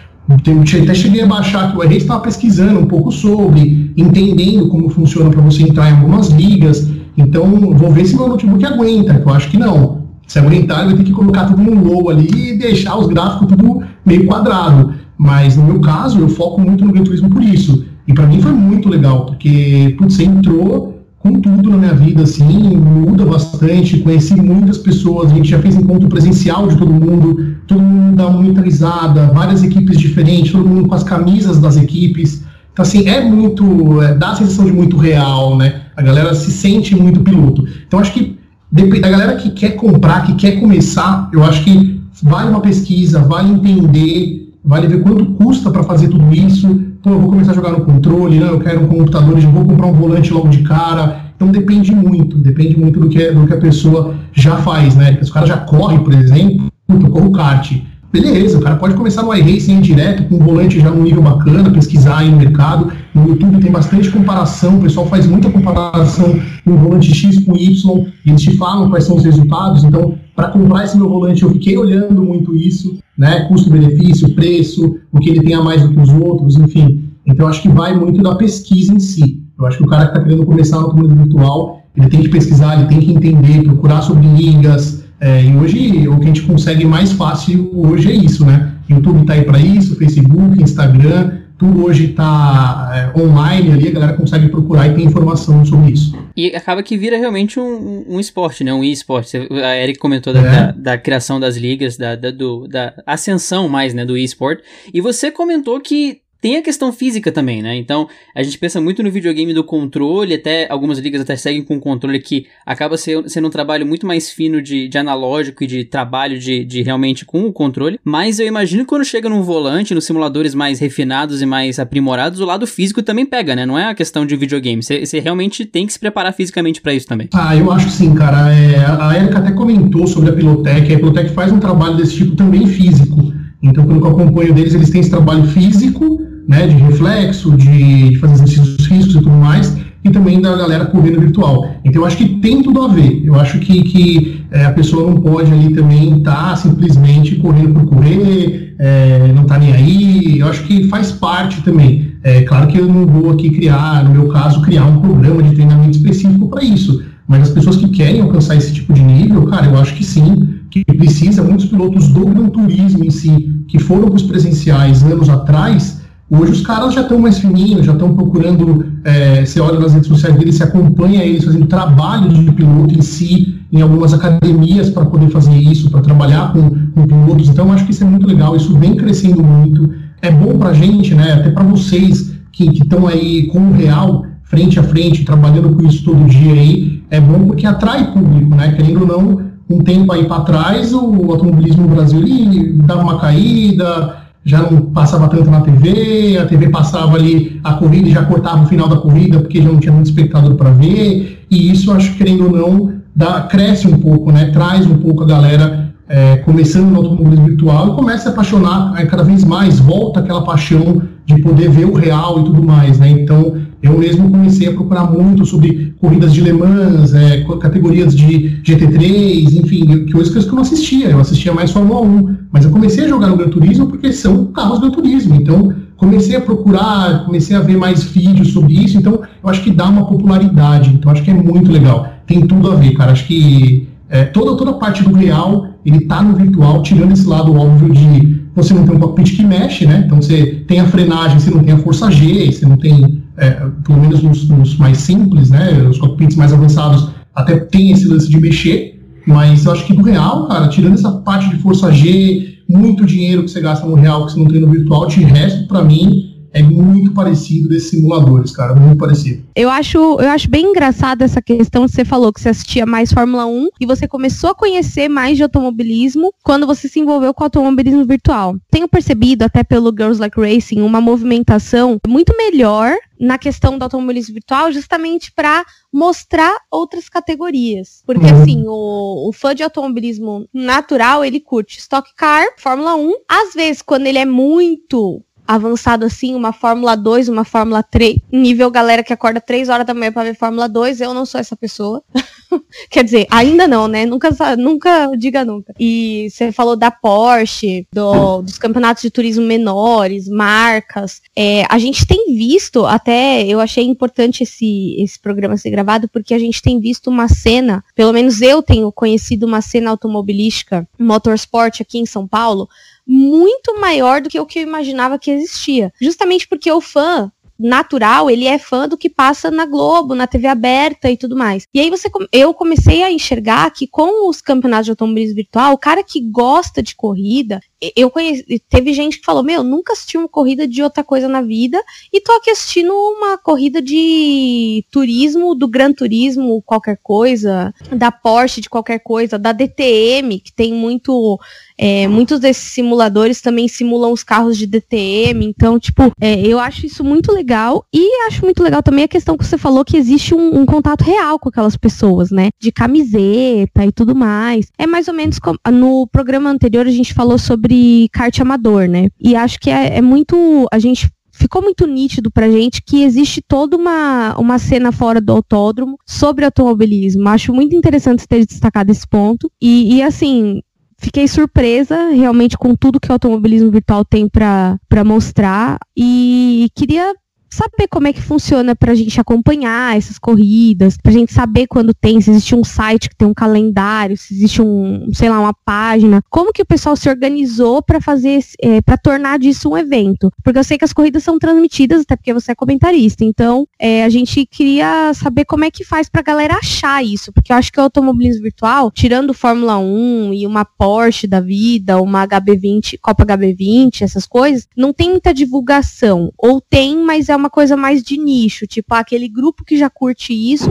[0.43, 4.89] Tenho, até cheguei a baixar que o iRacing estava pesquisando um pouco sobre, entendendo como
[4.89, 6.89] funciona para você entrar em algumas ligas.
[7.15, 10.05] Então, vou ver se meu notebook aguenta, que eu acho que não.
[10.27, 13.49] Se aguentar, ele vai ter que colocar tudo no low ali e deixar os gráficos
[13.49, 14.95] tudo meio quadrado.
[15.19, 17.85] Mas no meu caso, eu foco muito no Gran Turismo por isso.
[18.09, 22.23] E para mim foi muito legal, porque putz, você entrou com tudo na minha vida,
[22.23, 27.57] assim, muda bastante, conheci muitas pessoas, a gente já fez encontro presencial de todo mundo,
[27.67, 32.45] todo mundo dá muita risada, várias equipes diferentes, todo mundo com as camisas das equipes.
[32.73, 35.83] Então, assim, é muito, é, dá a sensação de muito real, né?
[35.95, 37.67] A galera se sente muito piloto.
[37.87, 38.39] Então, acho que
[38.71, 43.51] da galera que quer comprar, que quer começar, eu acho que vale uma pesquisa, vale
[43.51, 47.73] entender, vale ver quanto custa para fazer tudo isso, pô, eu vou começar a jogar
[47.73, 51.29] no controle, não, eu quero um computador, já vou comprar um volante logo de cara.
[51.37, 55.17] Então depende muito, depende muito do que, do que a pessoa já faz, né?
[55.23, 57.73] Se o cara já corre, por exemplo, eu corro kart.
[58.11, 61.71] Beleza, o cara pode começar no iRacing direto, com um volante já num nível bacana,
[61.71, 62.91] pesquisar aí no mercado.
[63.15, 67.55] No YouTube tem bastante comparação, o pessoal faz muita comparação com o volante X com
[67.55, 69.85] Y, eles te falam quais são os resultados.
[69.85, 73.41] Então, para comprar esse meu volante, eu fiquei olhando muito isso, né?
[73.49, 77.05] Custo-benefício, preço, o que ele tem a mais do que os outros, enfim.
[77.27, 79.43] Então, acho que vai muito da pesquisa em si.
[79.59, 82.29] Eu acho que o cara que está querendo começar no mundo virtual, ele tem que
[82.29, 86.43] pesquisar, ele tem que entender, procurar sobre ligas, é, e hoje, o que a gente
[86.43, 88.73] consegue mais fácil hoje é isso, né?
[88.89, 94.13] YouTube está aí para isso, Facebook, Instagram, tudo hoje está é, online ali, a galera
[94.13, 96.17] consegue procurar e tem informação sobre isso.
[96.37, 98.73] E acaba que vira realmente um, um esporte, né?
[98.73, 99.27] Um e-sport.
[99.51, 100.45] A Eric comentou da, é.
[100.45, 104.61] da, da, criação das ligas, da, da, do, da ascensão mais, né, do e-sport.
[104.95, 107.77] E você comentou que tem a questão física também, né?
[107.77, 111.81] Então, a gente pensa muito no videogame do controle, até algumas ligas até seguem com
[111.81, 116.39] controle que acaba sendo um trabalho muito mais fino de, de analógico e de trabalho
[116.39, 117.99] de, de realmente com o controle.
[118.05, 122.41] Mas eu imagino que quando chega num volante, nos simuladores mais refinados e mais aprimorados,
[122.41, 123.67] o lado físico também pega, né?
[123.67, 124.83] Não é a questão de videogame.
[124.83, 127.29] Você realmente tem que se preparar fisicamente para isso também.
[127.35, 128.53] Ah, eu acho que sim, cara.
[128.53, 130.95] É, a Erika até comentou sobre a Pilotec.
[130.95, 133.33] A Pilotec faz um trabalho desse tipo também físico.
[133.61, 138.17] Então, quando eu acompanho deles, eles têm esse trabalho físico né, de reflexo, de, de
[138.17, 141.69] fazer exercícios físicos e tudo mais, e também da galera correndo virtual.
[141.85, 143.23] Então eu acho que tem tudo a ver.
[143.25, 147.75] Eu acho que, que é, a pessoa não pode ali também estar tá simplesmente correndo
[147.75, 150.39] por correr, é, não tá nem aí.
[150.39, 152.13] Eu acho que faz parte também.
[152.23, 155.55] É claro que eu não vou aqui criar, no meu caso, criar um programa de
[155.55, 157.03] treinamento específico para isso.
[157.27, 160.61] Mas as pessoas que querem alcançar esse tipo de nível, cara, eu acho que sim,
[160.71, 165.29] que precisa, muitos pilotos do Gran Turismo em si, que foram para os presenciais anos
[165.29, 165.98] atrás,
[166.31, 170.09] hoje os caras já estão mais fininhos, já estão procurando, é, você olha nas redes
[170.09, 175.05] sociais deles, você acompanha eles fazendo trabalho de piloto em si, em algumas academias para
[175.05, 178.57] poder fazer isso, para trabalhar com, com pilotos, então acho que isso é muito legal,
[178.57, 183.07] isso vem crescendo muito, é bom para a gente, né, até para vocês que estão
[183.07, 187.47] aí com o real, frente a frente, trabalhando com isso todo dia aí, é bom
[187.47, 188.73] porque atrai público, né?
[188.73, 193.19] Querendo ou não, um tempo aí para trás, o automobilismo no Brasil ele dava uma
[193.19, 194.17] caída,
[194.49, 198.65] já não passava tanto na TV, a TV passava ali a corrida e já cortava
[198.65, 202.13] o final da corrida porque já não tinha muito espectador para ver, e isso acho
[202.13, 204.47] que querendo ou não, dá, cresce um pouco, né?
[204.47, 209.23] Traz um pouco a galera é, começando no automobilismo virtual e começa a apaixonar cada
[209.23, 213.11] vez mais, volta aquela paixão de poder ver o real e tudo mais, né?
[213.11, 218.61] Então, eu mesmo comecei a procurar muito sobre corridas de Le Mans, é, categorias de
[218.65, 221.11] GT3, enfim, coisas que eu não assistia.
[221.11, 224.47] Eu assistia mais Fórmula 1, mas eu comecei a jogar no Gran Turismo porque são
[224.47, 225.37] carros Gran Turismo.
[225.37, 228.99] Então, comecei a procurar, comecei a ver mais vídeos sobre isso.
[228.99, 230.91] Então, eu acho que dá uma popularidade.
[230.91, 232.09] Então, acho que é muito legal.
[232.27, 233.13] Tem tudo a ver, cara.
[233.13, 237.55] Acho que é, toda, toda parte do real, ele tá no virtual, tirando esse lado
[237.55, 240.03] óbvio de você não tem um cockpit que mexe, né?
[240.05, 243.51] Então, você tem a frenagem, você não tem a força G, você não tem é,
[243.85, 248.29] pelo menos nos, nos, mais simples, né, os cockpits mais avançados até tem esse lance
[248.29, 252.59] de mexer, mas eu acho que no real, cara, tirando essa parte de força G,
[252.69, 255.67] muito dinheiro que você gasta no real que você não tem no virtual, de resto,
[255.69, 259.45] para mim, é muito parecido desses simuladores, cara, muito parecido.
[259.55, 263.13] Eu acho, eu acho bem engraçado essa questão que você falou que você assistia mais
[263.13, 267.43] Fórmula 1 e você começou a conhecer mais de automobilismo quando você se envolveu com
[267.43, 268.57] o automobilismo virtual.
[268.71, 274.35] Tenho percebido até pelo Girls Like Racing uma movimentação muito melhor na questão do automobilismo
[274.35, 278.03] virtual, justamente para mostrar outras categorias.
[278.07, 278.43] Porque, uhum.
[278.43, 283.15] assim, o, o, fã de automobilismo natural, ele curte Stock Car, Fórmula 1.
[283.29, 288.71] Às vezes, quando ele é muito avançado assim, uma Fórmula 2, uma Fórmula 3, nível
[288.71, 291.57] galera que acorda 3 horas da manhã para ver Fórmula 2, eu não sou essa
[291.57, 292.03] pessoa.
[292.91, 294.05] Quer dizer, ainda não, né?
[294.05, 295.75] Nunca, nunca diga nunca.
[295.81, 301.23] E você falou da Porsche, do, dos campeonatos de turismo menores, marcas.
[301.35, 306.35] É, a gente tem visto, até eu achei importante esse, esse programa ser gravado, porque
[306.35, 311.81] a gente tem visto uma cena, pelo menos eu tenho conhecido uma cena automobilística, motorsport
[311.81, 312.69] aqui em São Paulo,
[313.09, 315.91] muito maior do que o que eu imaginava que existia.
[315.99, 320.47] Justamente porque o fã natural, ele é fã do que passa na Globo, na TV
[320.47, 321.67] aberta e tudo mais.
[321.75, 325.79] E aí você, eu comecei a enxergar que com os campeonatos de automobilismo virtual, o
[325.79, 327.61] cara que gosta de corrida,
[327.97, 331.41] eu conheci, teve gente que falou, meu, nunca assisti uma corrida de outra coisa na
[331.41, 331.81] vida
[332.13, 338.61] e tô aqui assistindo uma corrida de turismo, do Gran Turismo, qualquer coisa, da Porsche,
[338.61, 341.39] de qualquer coisa, da DTM, que tem muito
[341.79, 346.85] é, muitos desses simuladores também simulam os carros de DTM, então, tipo, é, eu acho
[346.85, 350.35] isso muito legal e acho muito legal também a questão que você falou que existe
[350.35, 352.49] um, um contato real com aquelas pessoas, né?
[352.61, 354.67] De camiseta e tudo mais.
[354.77, 357.68] É mais ou menos como no programa anterior a gente falou sobre
[358.13, 359.09] kart amador, né?
[359.21, 360.67] E acho que é, é muito.
[360.73, 365.33] A gente ficou muito nítido pra gente que existe toda uma, uma cena fora do
[365.33, 367.29] autódromo sobre automobilismo.
[367.29, 369.51] Acho muito interessante ter destacado esse ponto.
[369.63, 370.61] E, e assim,
[370.99, 377.15] fiquei surpresa realmente com tudo que o automobilismo virtual tem para mostrar e queria
[377.51, 381.67] saber como é que funciona para a gente acompanhar essas corridas, para a gente saber
[381.67, 385.41] quando tem, se existe um site que tem um calendário, se existe um, sei lá,
[385.41, 389.79] uma página, como que o pessoal se organizou para fazer, é, para tornar disso um
[389.79, 393.67] evento, porque eu sei que as corridas são transmitidas, até porque você é comentarista, então
[393.79, 397.53] é, a gente queria saber como é que faz para a galera achar isso, porque
[397.53, 402.27] eu acho que o automobilismo virtual, tirando Fórmula 1 e uma Porsche da vida, uma
[402.27, 407.77] HB20, Copa HB20, essas coisas, não tem muita divulgação, ou tem, mas é uma coisa
[407.77, 410.69] mais de nicho, tipo, aquele grupo que já curte isso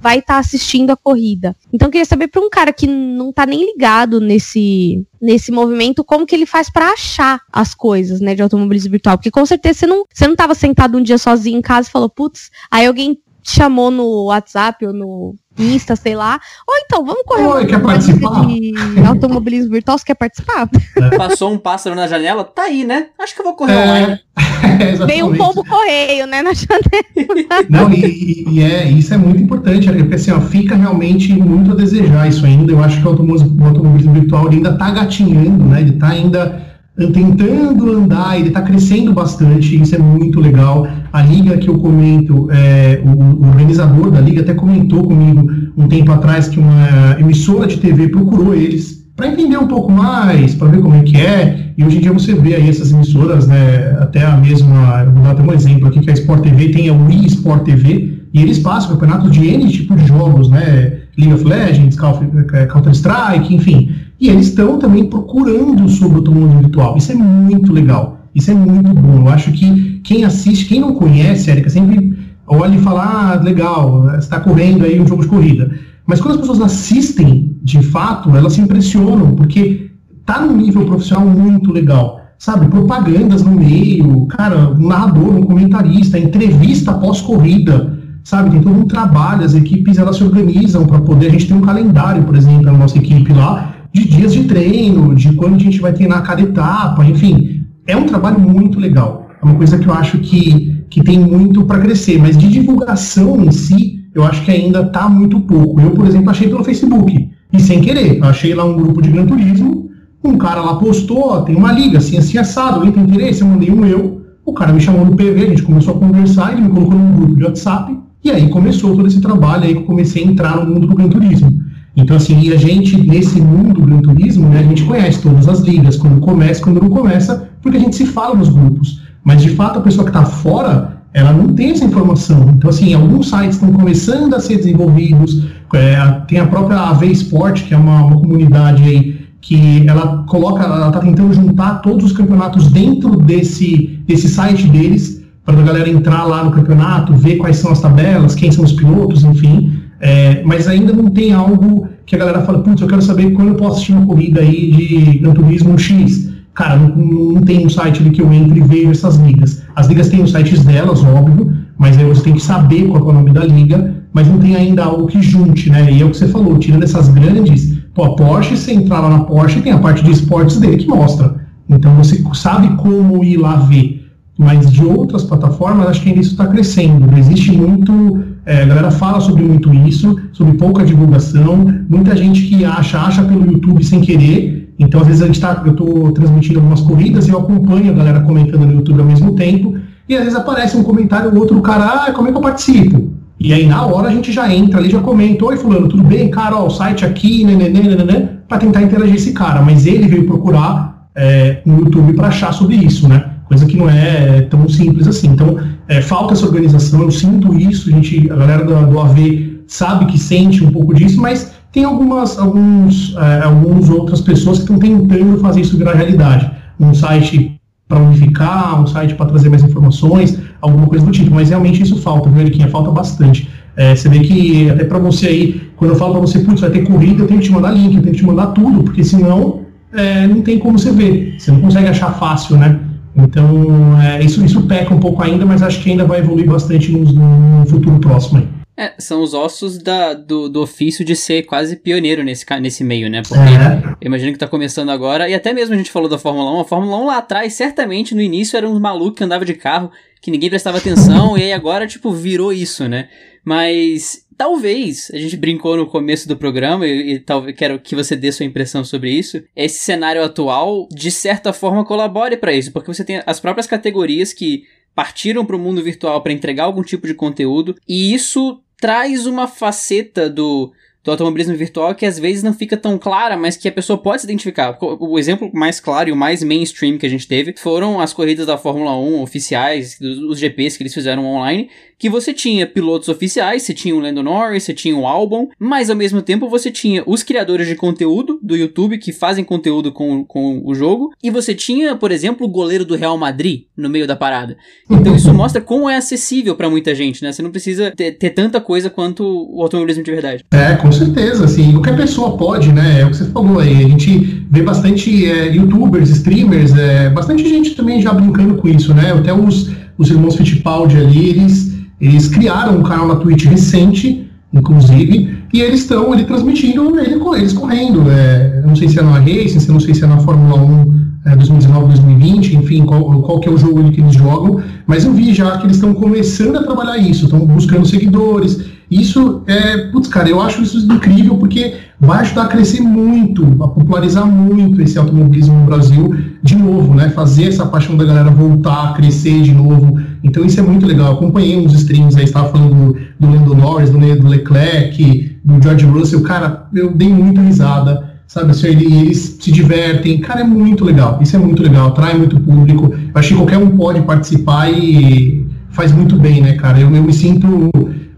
[0.00, 1.54] vai estar tá assistindo a corrida.
[1.72, 6.02] Então eu queria saber para um cara que não tá nem ligado nesse nesse movimento,
[6.02, 9.18] como que ele faz para achar as coisas, né, de automobilismo virtual?
[9.18, 11.92] Porque com certeza você não, você não tava sentado um dia sozinho em casa e
[11.92, 16.40] falou, putz, aí alguém chamou no WhatsApp ou no Insta, sei lá.
[16.66, 18.46] Ou então, vamos correr Oi, quer participar?
[18.46, 18.72] de
[19.06, 20.68] automobilismo virtual, você quer participar?
[20.96, 21.16] É.
[21.16, 23.08] Passou um pássaro na janela, tá aí, né?
[23.18, 24.20] Acho que eu vou correr é, online.
[24.80, 27.66] É, Veio um pombo correio, né, na janela.
[27.68, 31.74] Não, e, e, é, isso é muito importante, porque assim, ó, fica realmente muito a
[31.74, 32.72] desejar isso ainda.
[32.72, 35.80] Eu acho que o automobilismo, o automobilismo virtual ainda tá gatinhando, né?
[35.80, 36.62] Ele tá ainda
[37.08, 40.86] tentando andar, ele está crescendo bastante, isso é muito legal.
[41.12, 45.88] A liga que eu comento, é, o, o, organizador da liga até comentou comigo um
[45.88, 50.68] tempo atrás que uma emissora de TV procurou eles para entender um pouco mais, para
[50.68, 51.72] ver como é que é.
[51.76, 55.32] E hoje em dia você vê aí essas emissoras, né, até a mesma, vou dar
[55.32, 58.58] até um exemplo aqui, que a Sport TV tem a Wii Sport TV, e eles
[58.58, 63.90] passam campeonatos de N tipo de jogos, né, League of Legends, Counter-Strike, enfim.
[64.20, 66.96] E eles estão também procurando sobre o automobilismo virtual.
[66.96, 68.20] Isso é muito legal.
[68.34, 69.20] Isso é muito bom.
[69.20, 74.14] Eu acho que quem assiste, quem não conhece, Erika, sempre olha e fala, ah, legal,
[74.18, 75.70] está correndo aí um jogo de corrida.
[76.06, 79.90] Mas quando as pessoas assistem, de fato, elas se impressionam, porque
[80.26, 82.20] tá num nível profissional muito legal.
[82.38, 88.86] Sabe, propagandas no meio, cara, um narrador, um comentarista, entrevista pós-corrida, sabe, tem todo um
[88.86, 92.62] trabalho, as equipes elas se organizam para poder, a gente tem um calendário, por exemplo,
[92.62, 96.42] na nossa equipe lá, de dias de treino, de quando a gente vai treinar cada
[96.42, 97.64] etapa, enfim.
[97.86, 99.28] É um trabalho muito legal.
[99.42, 103.44] É uma coisa que eu acho que, que tem muito para crescer, mas de divulgação
[103.44, 105.80] em si, eu acho que ainda está muito pouco.
[105.80, 108.22] Eu, por exemplo, achei pelo Facebook, e sem querer.
[108.22, 109.90] achei lá um grupo de Gran Turismo,
[110.22, 113.40] um cara lá postou, tem uma liga, assim, assim, assado, alguém tem interesse?
[113.40, 116.52] Eu mandei um eu, o cara me chamou no PV, a gente começou a conversar,
[116.52, 119.80] ele me colocou num grupo de WhatsApp, e aí começou todo esse trabalho aí que
[119.80, 121.59] eu comecei a entrar no mundo do Gran Turismo.
[121.96, 125.60] Então, assim, e a gente, nesse mundo do Turismo, né, a gente conhece todas as
[125.60, 129.02] ligas, quando começa, quando não começa, porque a gente se fala nos grupos.
[129.24, 132.50] Mas, de fato, a pessoa que está fora, ela não tem essa informação.
[132.56, 137.64] Então, assim, alguns sites estão começando a ser desenvolvidos, é, tem a própria AV Sport,
[137.64, 142.12] que é uma, uma comunidade aí, que ela coloca, ela está tentando juntar todos os
[142.12, 147.56] campeonatos dentro desse, desse site deles, para a galera entrar lá no campeonato, ver quais
[147.56, 149.80] são as tabelas, quem são os pilotos, enfim.
[150.00, 153.48] É, mas ainda não tem algo que a galera fala, putz, eu quero saber quando
[153.48, 156.30] eu posso assistir uma corrida aí de Gran Turismo X.
[156.54, 159.62] Cara, não, não tem um site ali que eu entre e vejo essas ligas.
[159.76, 163.10] As ligas têm os sites delas, óbvio, mas aí você tem que saber qual é
[163.10, 165.90] o nome da liga, mas não tem ainda algo que junte, né?
[165.92, 169.10] E é o que você falou, tirando essas grandes, pô, a Porsche, você entrar lá
[169.10, 171.46] na Porsche, tem a parte de esportes dele que mostra.
[171.68, 174.00] Então você sabe como ir lá ver.
[174.36, 177.06] Mas de outras plataformas, acho que ainda isso está crescendo.
[177.06, 181.66] Não existe muito é, a galera fala sobre muito isso, sobre pouca divulgação.
[181.88, 184.74] Muita gente que acha, acha pelo YouTube sem querer.
[184.78, 187.94] Então, às vezes, a gente tá, eu estou transmitindo algumas corridas e eu acompanho a
[187.94, 189.76] galera comentando no YouTube ao mesmo tempo.
[190.08, 193.12] E às vezes aparece um comentário ou outro, cara, ah, como é que eu participo?
[193.38, 196.30] E aí, na hora, a gente já entra ali, já comenta, oi, fulano, tudo bem?
[196.30, 199.62] Cara, ó, o site aqui, né, né, né, né, para tentar interagir esse cara.
[199.62, 203.24] Mas ele veio procurar é, no YouTube para achar sobre isso, né?
[203.50, 205.26] Coisa que não é tão simples assim.
[205.26, 205.58] Então,
[205.88, 210.06] é, falta essa organização, eu sinto isso, a, gente, a galera do, do AV sabe
[210.06, 214.78] que sente um pouco disso, mas tem algumas alguns, é, algumas outras pessoas que estão
[214.78, 216.48] tentando fazer isso virar realidade.
[216.78, 221.48] Um site para unificar, um site para trazer mais informações, alguma coisa do tipo, mas
[221.48, 222.68] realmente isso falta, viu, Eriquinha?
[222.68, 223.50] Falta bastante.
[223.76, 226.70] É, você vê que até para você aí, quando eu falo para você, putz, vai
[226.70, 229.02] ter corrida, eu tenho que te mandar link, eu tenho que te mandar tudo, porque
[229.02, 231.34] senão é, não tem como você ver.
[231.36, 232.78] Você não consegue achar fácil, né?
[233.16, 236.92] Então, é, isso, isso peca um pouco ainda, mas acho que ainda vai evoluir bastante
[236.92, 238.38] no, no futuro próximo.
[238.38, 238.60] Aí.
[238.80, 243.10] É, são os ossos da, do, do ofício de ser quase pioneiro nesse, nesse meio,
[243.10, 243.20] né?
[243.20, 243.90] Porque é.
[244.00, 246.60] eu imagino que tá começando agora, e até mesmo a gente falou da Fórmula 1,
[246.60, 249.90] a Fórmula 1 lá atrás, certamente, no início, era um maluco que andava de carro,
[250.22, 253.08] que ninguém prestava atenção, e aí agora, tipo, virou isso, né?
[253.44, 258.16] Mas talvez, a gente brincou no começo do programa, e, e talvez quero que você
[258.16, 262.90] dê sua impressão sobre isso, esse cenário atual, de certa forma, colabore para isso, porque
[262.90, 267.06] você tem as próprias categorias que partiram para o mundo virtual para entregar algum tipo
[267.06, 270.72] de conteúdo, e isso traz uma faceta do
[271.04, 274.22] do automobilismo virtual que às vezes não fica tão clara, mas que a pessoa pode
[274.22, 274.76] se identificar.
[274.80, 278.46] O exemplo mais claro e o mais mainstream que a gente teve foram as corridas
[278.46, 281.68] da Fórmula 1 oficiais, os GPs que eles fizeram online,
[282.00, 285.90] que você tinha pilotos oficiais, você tinha o Lando Norris, você tinha o Albon, mas
[285.90, 290.24] ao mesmo tempo você tinha os criadores de conteúdo do YouTube que fazem conteúdo com,
[290.24, 294.06] com o jogo, e você tinha, por exemplo, o goleiro do Real Madrid no meio
[294.06, 294.56] da parada.
[294.90, 297.32] Então isso mostra como é acessível para muita gente, né?
[297.32, 300.44] Você não precisa ter, ter, tanta coisa quanto o automobilismo de verdade.
[300.52, 303.00] É, com certeza, assim, qualquer pessoa pode, né?
[303.00, 307.48] É o que você falou aí, a gente vê bastante é, youtubers, streamers, é, bastante
[307.48, 309.12] gente também já brincando com isso, né?
[309.12, 315.38] Até os, os irmãos Fittipaldi ali, eles eles criaram um canal na Twitch recente, inclusive,
[315.52, 318.10] e eles estão ali transmitindo ele, eles correndo.
[318.10, 321.36] É, não sei se é na Racing, não sei se é na Fórmula 1 é,
[321.36, 325.32] 2019, 2020, enfim, qual, qual que é o jogo que eles jogam, mas eu vi
[325.32, 328.60] já que eles estão começando a trabalhar isso, estão buscando seguidores.
[328.90, 333.68] Isso é, putz, cara, eu acho isso incrível porque vai ajudar a crescer muito, a
[333.68, 337.08] popularizar muito esse automobilismo no Brasil de novo, né?
[337.10, 340.00] Fazer essa paixão da galera voltar, crescer de novo.
[340.24, 341.12] Então isso é muito legal.
[341.12, 345.62] Eu acompanhei uns streams aí, estava falando do, do Lando Norris, do, do Leclerc, do
[345.62, 348.52] George Russell, cara, eu dei muita risada sabe?
[348.52, 351.18] Assim, eles se divertem, cara, é muito legal.
[351.20, 352.94] Isso é muito legal, atrai muito público.
[352.94, 356.78] Eu acho que qualquer um pode participar e faz muito bem, né, cara?
[356.78, 357.70] Eu, eu me sinto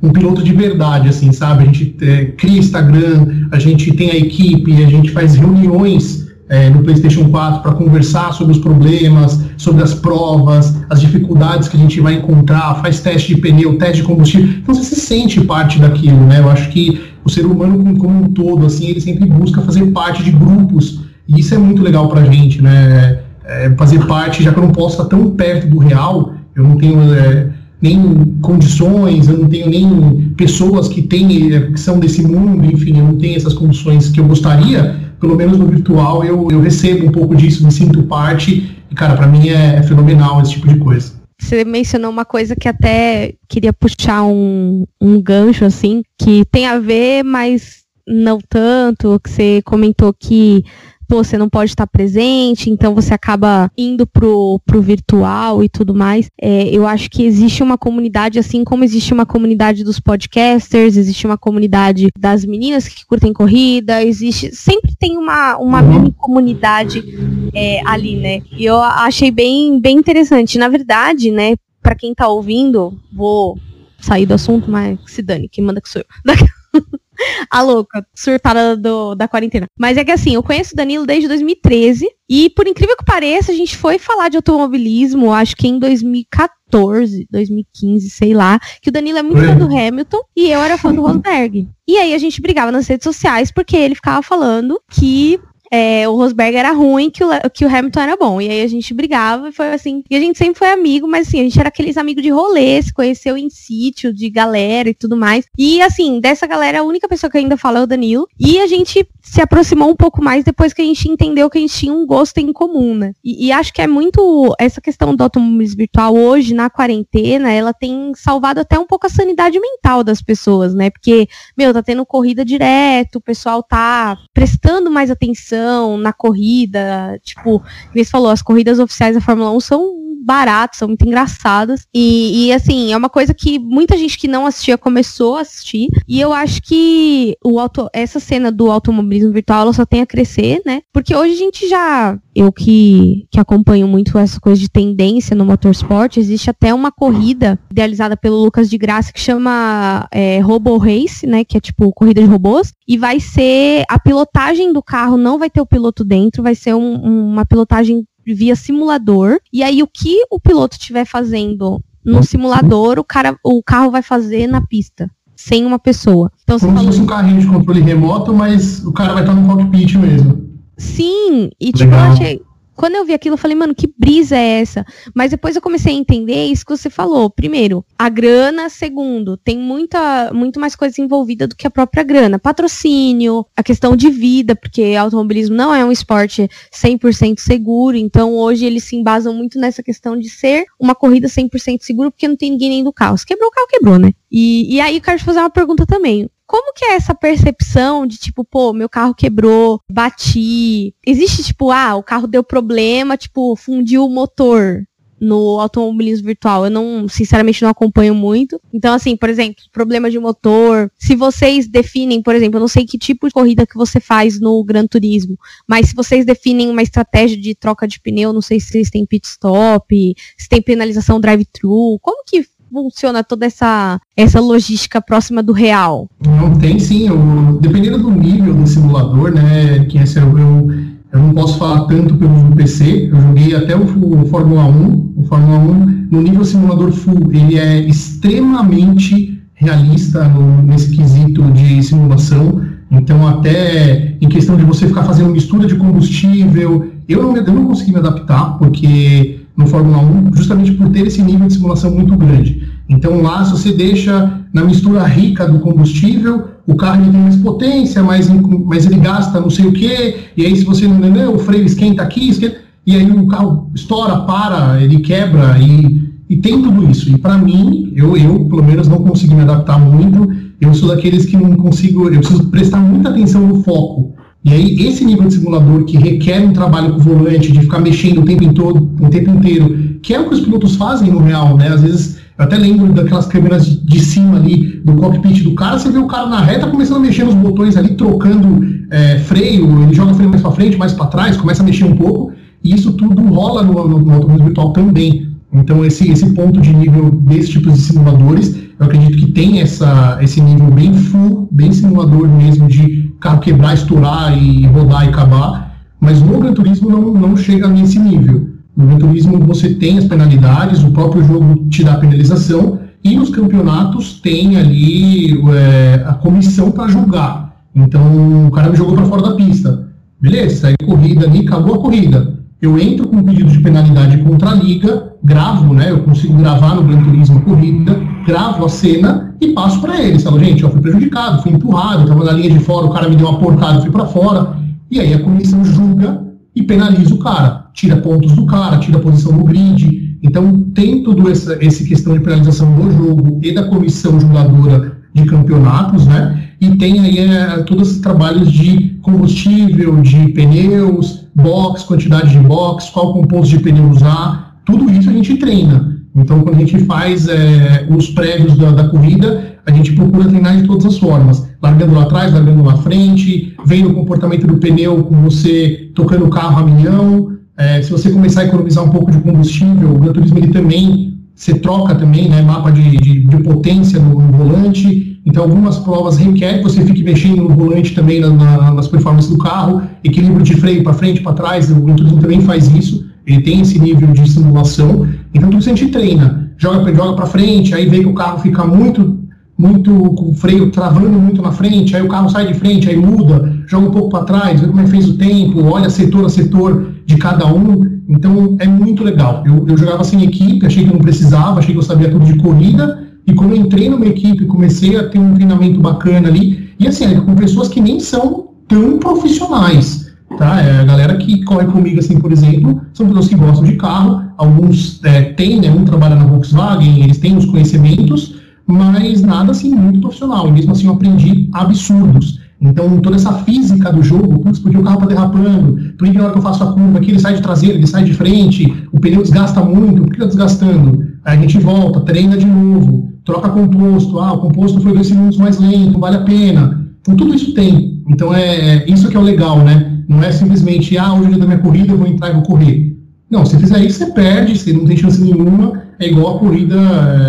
[0.03, 1.62] um piloto de verdade, assim, sabe?
[1.62, 6.68] A gente é, cria Instagram, a gente tem a equipe, a gente faz reuniões é,
[6.68, 11.81] no PlayStation 4 para conversar sobre os problemas, sobre as provas, as dificuldades que a
[11.81, 14.57] gente vai encontrar, faz teste de pneu, teste de combustível.
[14.59, 16.40] Então você se sente parte daquilo, né?
[16.40, 20.22] Eu acho que o ser humano como um todo, assim, ele sempre busca fazer parte
[20.22, 23.20] de grupos, e isso é muito legal pra gente, né?
[23.44, 26.76] É, fazer parte, já que eu não posso estar tão perto do real, eu não
[26.76, 32.22] tenho é, nem condições, eu não tenho nem pessoas que, têm, é, que são desse
[32.22, 36.48] mundo, enfim, eu não tenho essas condições que eu gostaria, pelo menos no virtual eu,
[36.50, 40.40] eu recebo um pouco disso, me sinto parte, e cara, para mim é, é fenomenal
[40.40, 41.21] esse tipo de coisa.
[41.42, 46.78] Você mencionou uma coisa que até queria puxar um, um gancho, assim, que tem a
[46.78, 50.64] ver, mas não tanto, que você comentou que
[51.12, 55.94] pô, você não pode estar presente, então você acaba indo pro, pro virtual e tudo
[55.94, 56.31] mais.
[56.40, 61.27] É, eu acho que existe uma comunidade, assim como existe uma comunidade dos podcasters, existe
[61.27, 64.57] uma comunidade das meninas que curtem corrida, existe.
[64.57, 67.05] Sempre tem uma, uma mini comunidade
[67.53, 68.40] é, ali, né?
[68.57, 70.57] E eu achei bem, bem interessante.
[70.57, 73.59] Na verdade, né, para quem tá ouvindo, vou
[74.01, 76.07] sair do assunto, mas se dane, quem manda que sou eu.
[77.50, 79.66] a louca, surtada do, da quarentena.
[79.78, 83.52] Mas é que assim, eu conheço o Danilo desde 2013 e, por incrível que pareça,
[83.52, 88.92] a gente foi falar de automobilismo, acho que em 2014, 2015, sei lá, que o
[88.92, 91.68] Danilo é muito fã do Hamilton e eu era fã do Rosberg.
[91.87, 95.38] E aí a gente brigava nas redes sociais porque ele ficava falando que
[95.72, 98.38] é, o Rosberg era ruim, que o, que o Hamilton era bom.
[98.42, 100.04] E aí a gente brigava e foi assim.
[100.11, 102.82] E a gente sempre foi amigo, mas assim, a gente era aqueles amigos de rolê,
[102.82, 105.46] se conheceu em sítio, de galera e tudo mais.
[105.56, 108.28] E assim, dessa galera, a única pessoa que ainda fala é o Danilo.
[108.38, 111.61] E a gente se aproximou um pouco mais depois que a gente entendeu que a
[111.62, 113.14] gente tinha um gosto em comum, né?
[113.24, 114.54] E, e acho que é muito.
[114.58, 119.11] Essa questão do automobilismo virtual hoje, na quarentena, ela tem salvado até um pouco a
[119.11, 120.90] sanidade mental das pessoas, né?
[120.90, 125.62] Porque, meu, tá tendo corrida direto, o pessoal tá prestando mais atenção
[125.96, 127.18] na corrida.
[127.22, 131.87] Tipo, como você falou, as corridas oficiais da Fórmula 1 são baratas, são muito engraçadas.
[131.94, 135.88] E, e, assim, é uma coisa que muita gente que não assistia começou a assistir.
[136.08, 140.06] E eu acho que o auto, essa cena do automobilismo virtual ela só tem a
[140.06, 140.82] crescer, né?
[140.92, 142.18] Porque hoje a gente já.
[142.35, 147.58] Eu que, que acompanho muito essa coisa de tendência no motorsport, existe até uma corrida
[147.70, 151.44] idealizada pelo Lucas de Graça que chama é, Robo Race, né?
[151.44, 152.72] Que é tipo corrida de robôs.
[152.87, 156.74] E vai ser a pilotagem do carro, não vai ter o piloto dentro, vai ser
[156.74, 159.38] um, uma pilotagem via simulador.
[159.52, 164.02] E aí o que o piloto estiver fazendo no simulador, o cara, o carro vai
[164.02, 166.30] fazer na pista, sem uma pessoa.
[166.42, 169.46] Então, Como se fosse um carrinho de controle remoto, mas o cara vai estar no
[169.46, 170.50] cockpit mesmo.
[170.76, 171.72] Sim, e Legal.
[171.76, 172.42] tipo, eu achei,
[172.74, 174.85] quando eu vi aquilo, eu falei, mano, que brisa é essa?
[175.14, 177.30] Mas depois eu comecei a entender isso que você falou.
[177.30, 178.68] Primeiro, a grana.
[178.68, 182.38] Segundo, tem muita, muito mais coisa envolvida do que a própria grana.
[182.38, 187.96] Patrocínio, a questão de vida, porque automobilismo não é um esporte 100% seguro.
[187.96, 192.28] Então, hoje eles se embasam muito nessa questão de ser uma corrida 100% segura, porque
[192.28, 193.18] não tem ninguém nem do carro.
[193.18, 194.12] Se quebrou o carro, quebrou, né?
[194.30, 198.06] E, e aí, eu quero te fazer uma pergunta também como que é essa percepção
[198.06, 200.94] de tipo, pô, meu carro quebrou, bati?
[201.06, 204.84] Existe tipo, ah, o carro deu problema, tipo, fundiu o motor
[205.18, 206.66] no automobilismo virtual.
[206.66, 208.60] Eu não, sinceramente, não acompanho muito.
[208.70, 210.92] Então, assim, por exemplo, problema de motor.
[210.98, 214.38] Se vocês definem, por exemplo, eu não sei que tipo de corrida que você faz
[214.38, 218.60] no Gran Turismo, mas se vocês definem uma estratégia de troca de pneu, não sei
[218.60, 224.40] se vocês têm pit stop, se tem penalização drive-thru, como que funciona toda essa, essa
[224.40, 226.08] logística próxima do real?
[226.26, 227.08] Não, tem sim.
[227.08, 230.70] Eu, dependendo do nível do simulador, né, que esse eu, eu,
[231.12, 235.12] eu não posso falar tanto pelo PC, eu joguei até o, o Fórmula 1.
[235.16, 241.82] O Fórmula 1, no nível simulador full, ele é extremamente realista no, nesse quesito de
[241.82, 242.62] simulação.
[242.90, 247.66] Então, até em questão de você ficar fazendo mistura de combustível, eu não, eu não
[247.66, 252.16] consegui me adaptar, porque no Fórmula 1, justamente por ter esse nível de simulação muito
[252.16, 252.68] grande.
[252.88, 258.02] Então lá, se você deixa na mistura rica do combustível, o carro tem mais potência,
[258.02, 258.29] mas,
[258.64, 261.64] mas ele gasta não sei o que, e aí se você não entendeu, o freio
[261.64, 262.56] esquenta aqui, esquenta,
[262.87, 267.10] e aí o carro estoura, para, ele quebra, e, e tem tudo isso.
[267.10, 271.27] E para mim, eu, eu pelo menos não consigo me adaptar muito, eu sou daqueles
[271.27, 274.12] que não consigo, eu preciso prestar muita atenção no foco.
[274.44, 277.80] E aí, esse nível de simulador que requer um trabalho com o volante, de ficar
[277.80, 281.20] mexendo o tempo, todo, o tempo inteiro, que é o que os pilotos fazem no
[281.20, 281.68] real, né?
[281.68, 285.90] Às vezes eu até lembro daquelas câmeras de, cima ali do cockpit do cara, você
[285.90, 289.94] vê o cara na reta começando a mexer nos botões ali, trocando é, freio, ele
[289.94, 292.32] joga o freio mais para frente, mais para trás, começa a mexer um pouco,
[292.64, 295.30] e isso tudo rola no, no, no automóvel virtual também.
[295.52, 300.18] Então esse, esse ponto de nível desse tipo de simuladores, eu acredito que tem essa,
[300.22, 305.77] esse nível bem full, bem simulador mesmo de carro quebrar, estourar e rodar e acabar,
[306.00, 308.50] mas no Gran Turismo não, não chega nesse nível.
[308.77, 313.31] No Gran Turismo você tem as penalidades, o próprio jogo te dá penalização, e nos
[313.31, 317.62] campeonatos tem ali é, a comissão para julgar.
[317.75, 319.88] Então o cara me jogou para fora da pista.
[320.20, 322.38] Beleza, sai corrida ali, acabou a corrida.
[322.60, 325.90] Eu entro com um pedido de penalidade contra a liga, gravo, né?
[325.90, 330.23] Eu consigo gravar no Gran Turismo corrida, gravo a cena e passo para eles.
[330.23, 333.16] Falo, gente, eu fui prejudicado, fui empurrado, estava na linha de fora, o cara me
[333.16, 334.56] deu uma portada, fui para fora.
[334.90, 336.23] E aí a comissão julga
[336.54, 340.18] e penaliza o cara, tira pontos do cara, tira posição no grid.
[340.23, 345.25] Então tem tudo essa, essa questão de penalização do jogo e da comissão jogadora de
[345.25, 346.50] campeonatos, né?
[346.60, 352.88] E tem aí é, todos os trabalhos de combustível, de pneus, box, quantidade de box,
[352.90, 356.02] qual composto de pneu usar, tudo isso a gente treina.
[356.15, 360.56] Então, quando a gente faz é, os prédios da, da, corrida, a gente procura treinar
[360.56, 361.48] de todas as formas.
[361.63, 366.31] Largando lá atrás, largando lá frente, vendo o comportamento do pneu com você tocando o
[366.31, 367.33] carro a milhão.
[367.56, 371.19] É, se você começar a economizar um pouco de combustível, o Gran Turismo ele também,
[371.35, 375.21] você troca também, né, mapa de, de, de potência no, no, volante.
[375.25, 379.31] Então, algumas provas requerem que você fique mexendo no volante também na, na, nas performances
[379.31, 383.12] do carro, equilíbrio de freio para frente, para trás, o Gran Turismo também faz isso
[383.27, 387.27] ele tem esse nível de simulação, então tudo isso a gente treina, joga, joga para
[387.27, 389.18] frente, aí vê que o carro fica muito,
[389.56, 392.96] muito com o freio travando muito na frente, aí o carro sai de frente, aí
[392.96, 396.25] muda, joga um pouco para trás, vê como é que fez o tempo, olha setor
[396.25, 399.42] a setor de cada um, então é muito legal.
[399.46, 402.25] Eu, eu jogava sem equipe, achei que eu não precisava, achei que eu sabia tudo
[402.25, 406.70] de corrida, e quando eu entrei numa equipe, comecei a ter um treinamento bacana ali,
[406.79, 410.02] e assim, é com pessoas que nem são tão profissionais,
[410.38, 410.60] Tá?
[410.60, 414.22] É, a galera que corre comigo, assim, por exemplo, são pessoas que gostam de carro,
[414.37, 419.74] alguns é, têm, né, um trabalha na Volkswagen, eles têm os conhecimentos, mas nada assim
[419.74, 422.40] muito profissional, e mesmo assim eu aprendi absurdos.
[422.60, 426.24] Então, toda essa física do jogo, putz, porque o carro está derrapando, por que na
[426.24, 428.72] hora que eu faço a curva aqui ele sai de traseiro, ele sai de frente,
[428.92, 431.04] o pneu desgasta muito, por que está desgastando?
[431.24, 435.38] Aí a gente volta, treina de novo, troca composto, ah, o composto foi dois segundos
[435.38, 436.81] mais lento, vale a pena.
[437.03, 438.03] Então, tudo isso tem.
[438.09, 440.03] Então, é, é isso que é o legal, né?
[440.09, 442.96] Não é simplesmente, ah, hoje é da minha corrida, eu vou entrar e vou correr.
[443.31, 445.83] Não, se fizer isso, você perde, você não tem chance nenhuma.
[445.98, 446.77] É igual a corrida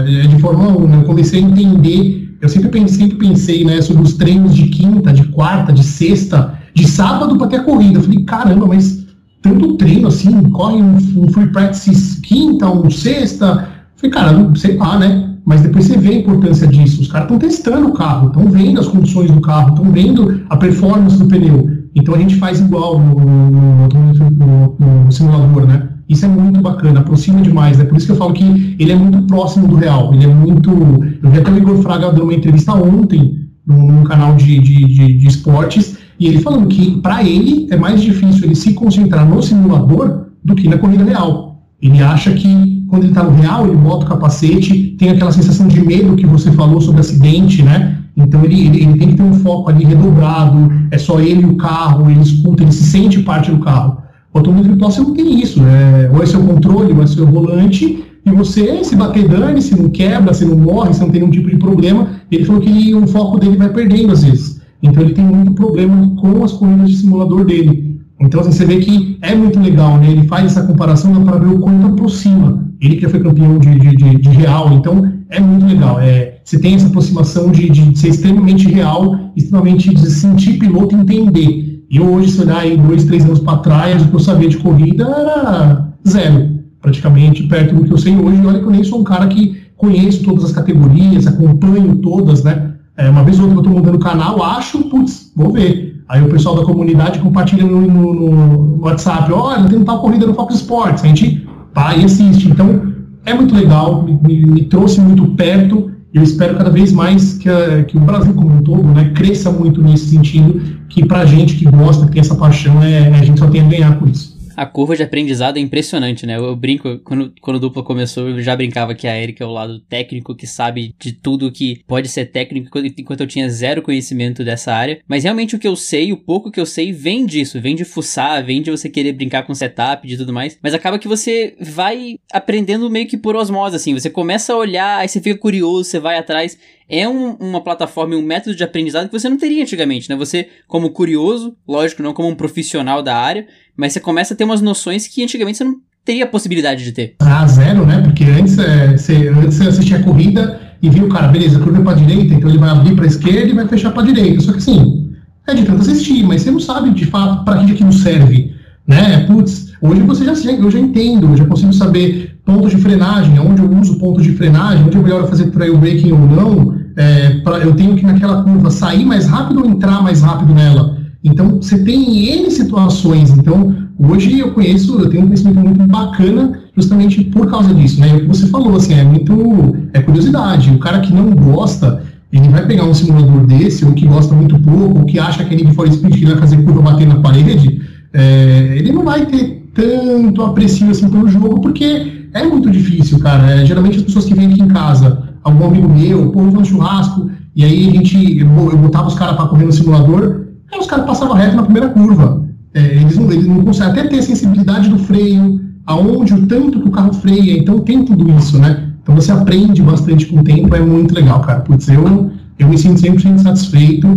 [0.07, 0.87] é, de Fórmula 1.
[0.87, 0.97] Né?
[0.97, 5.13] Eu comecei a entender, eu sempre pensei, sempre pensei né, sobre os treinos de quinta,
[5.13, 7.99] de quarta, de sexta, de sábado para ter a corrida.
[7.99, 9.05] Eu falei, caramba, mas
[9.41, 13.69] tanto treino assim, corre um, um free practice quinta, um sexta.
[13.95, 15.32] Eu falei, cara, sei lá, né?
[15.45, 17.01] Mas depois você vê a importância disso.
[17.01, 20.55] Os caras estão testando o carro, estão vendo as condições do carro, estão vendo a
[20.55, 21.69] performance do pneu.
[21.95, 25.89] Então a gente faz igual no, no, no, no, simulador, né?
[26.07, 27.85] Isso é muito bacana, aproxima demais, né?
[27.85, 30.13] Por isso que eu falo que ele é muito próximo do real.
[30.13, 30.69] Ele é muito.
[30.71, 35.13] Eu vi até o Igor Fraga dando uma entrevista ontem num, canal de, de, de,
[35.13, 39.41] de esportes, e ele falando que para ele é mais difícil ele se concentrar no
[39.41, 41.63] simulador do que na corrida real.
[41.81, 45.67] Ele acha que quando ele está no real, ele bota o capacete, tem aquela sensação
[45.67, 47.97] de medo que você falou sobre acidente, né?
[48.15, 51.45] Então ele, ele, ele, tem que ter um foco ali redobrado, é só ele e
[51.45, 53.97] o carro, ele escuta, ele se sente parte do carro.
[54.33, 56.09] O automóvel virtual você não tem isso, né?
[56.13, 59.89] ou é seu controle, ou é seu volante, e você se bater dane, se não
[59.89, 63.05] quebra, se não morre, se não tem nenhum tipo de problema, ele falou que o
[63.07, 64.61] foco dele vai perdendo às vezes.
[64.81, 68.01] Então ele tem muito problema com as corridas de simulador dele.
[68.19, 70.09] Então assim, você vê que é muito legal, né?
[70.09, 72.63] Ele faz essa comparação para ver o quanto aproxima.
[72.83, 76.01] Ele que foi campeão de, de, de, de real, então é muito legal.
[76.01, 80.99] É, você tem essa aproximação de, de ser extremamente real, extremamente de sentir piloto e
[80.99, 81.85] entender.
[81.89, 84.57] E hoje, se olhar aí dois, três anos para trás, o que eu sabia de
[84.57, 88.41] corrida era zero, praticamente, perto do que eu sei hoje.
[88.41, 92.43] E olha que eu nem sou um cara que conheço todas as categorias, acompanho todas,
[92.43, 92.73] né?
[92.97, 96.03] É, uma vez ou outra eu estou mudando o canal, acho, putz, vou ver.
[96.09, 100.33] Aí o pessoal da comunidade compartilha no, no, no WhatsApp, olha, tem tal corrida no
[100.33, 101.42] Fox Sports, a gente
[101.73, 102.47] vai e assiste.
[102.49, 102.93] Então,
[103.25, 107.83] é muito legal, me, me, trouxe muito perto eu espero cada vez mais que, a,
[107.83, 111.55] que o Brasil como um todo né, cresça muito nesse sentido, que para a gente
[111.55, 114.32] que gosta, que tem essa paixão, é, a gente só tem a ganhar com isso
[114.55, 116.37] a curva de aprendizado é impressionante, né?
[116.37, 119.47] Eu, eu, brinco, quando, quando o dupla começou, eu já brincava que a Erika é
[119.47, 123.81] o lado técnico que sabe de tudo que pode ser técnico, enquanto eu tinha zero
[123.81, 124.99] conhecimento dessa área.
[125.07, 127.85] Mas realmente o que eu sei, o pouco que eu sei, vem disso, vem de
[127.85, 130.57] fuçar, vem de você querer brincar com setup, de tudo mais.
[130.61, 133.93] Mas acaba que você vai aprendendo meio que por osmose, assim.
[133.93, 136.57] Você começa a olhar, aí você fica curioso, você vai atrás
[136.89, 140.15] é um, uma plataforma e um método de aprendizado que você não teria antigamente, né?
[140.15, 144.43] Você, como curioso, lógico, não como um profissional da área, mas você começa a ter
[144.43, 147.15] umas noções que antigamente você não teria a possibilidade de ter.
[147.19, 148.01] Ah, zero, né?
[148.01, 151.93] Porque antes, é, você, antes você assistia a corrida e viu cara, beleza, curva para
[151.97, 154.41] direita, então ele vai abrir para esquerda e vai fechar para direita.
[154.41, 155.15] Só que assim,
[155.47, 158.53] é de tanto assistir, mas você não sabe de fato para que aquilo serve,
[158.85, 159.25] né?
[159.25, 163.61] Putz, hoje você já eu já entendo, eu já consigo saber pontos de frenagem, onde
[163.61, 166.75] eu uso pontos de frenagem, onde é melhor fazer trail braking ou não.
[166.95, 170.97] É, pra, eu tenho que naquela curva sair mais rápido ou entrar mais rápido nela.
[171.23, 173.31] Então, você tem N situações.
[173.31, 178.15] Então, hoje eu conheço, eu tenho um conhecimento muito bacana justamente por causa disso, né?
[178.15, 180.69] O que você falou, assim, é muito, é curiosidade.
[180.71, 184.59] O cara que não gosta, ele vai pegar um simulador desse, ou que gosta muito
[184.59, 187.19] pouco, ou que acha que a Need for Speed que vai fazer curva bater na
[187.19, 187.81] parede,
[188.11, 193.51] é, ele não vai ter tanto aprecio assim pelo jogo, porque é muito difícil, cara.
[193.51, 197.29] É, geralmente as pessoas que vêm aqui em casa, algum amigo meu, pô, vamos churrasco,
[197.55, 201.05] e aí a gente, eu, botava os caras para correr no simulador, Aí os caras
[201.05, 202.43] passavam reto na primeira curva.
[202.73, 206.81] É, eles, não, eles não conseguem até ter a sensibilidade do freio, aonde o tanto
[206.81, 208.89] que o carro freia, então tem tudo isso, né?
[209.01, 211.59] Então você aprende bastante com o tempo, é muito legal, cara.
[211.59, 214.07] Putz, eu, eu me sinto 100% satisfeito,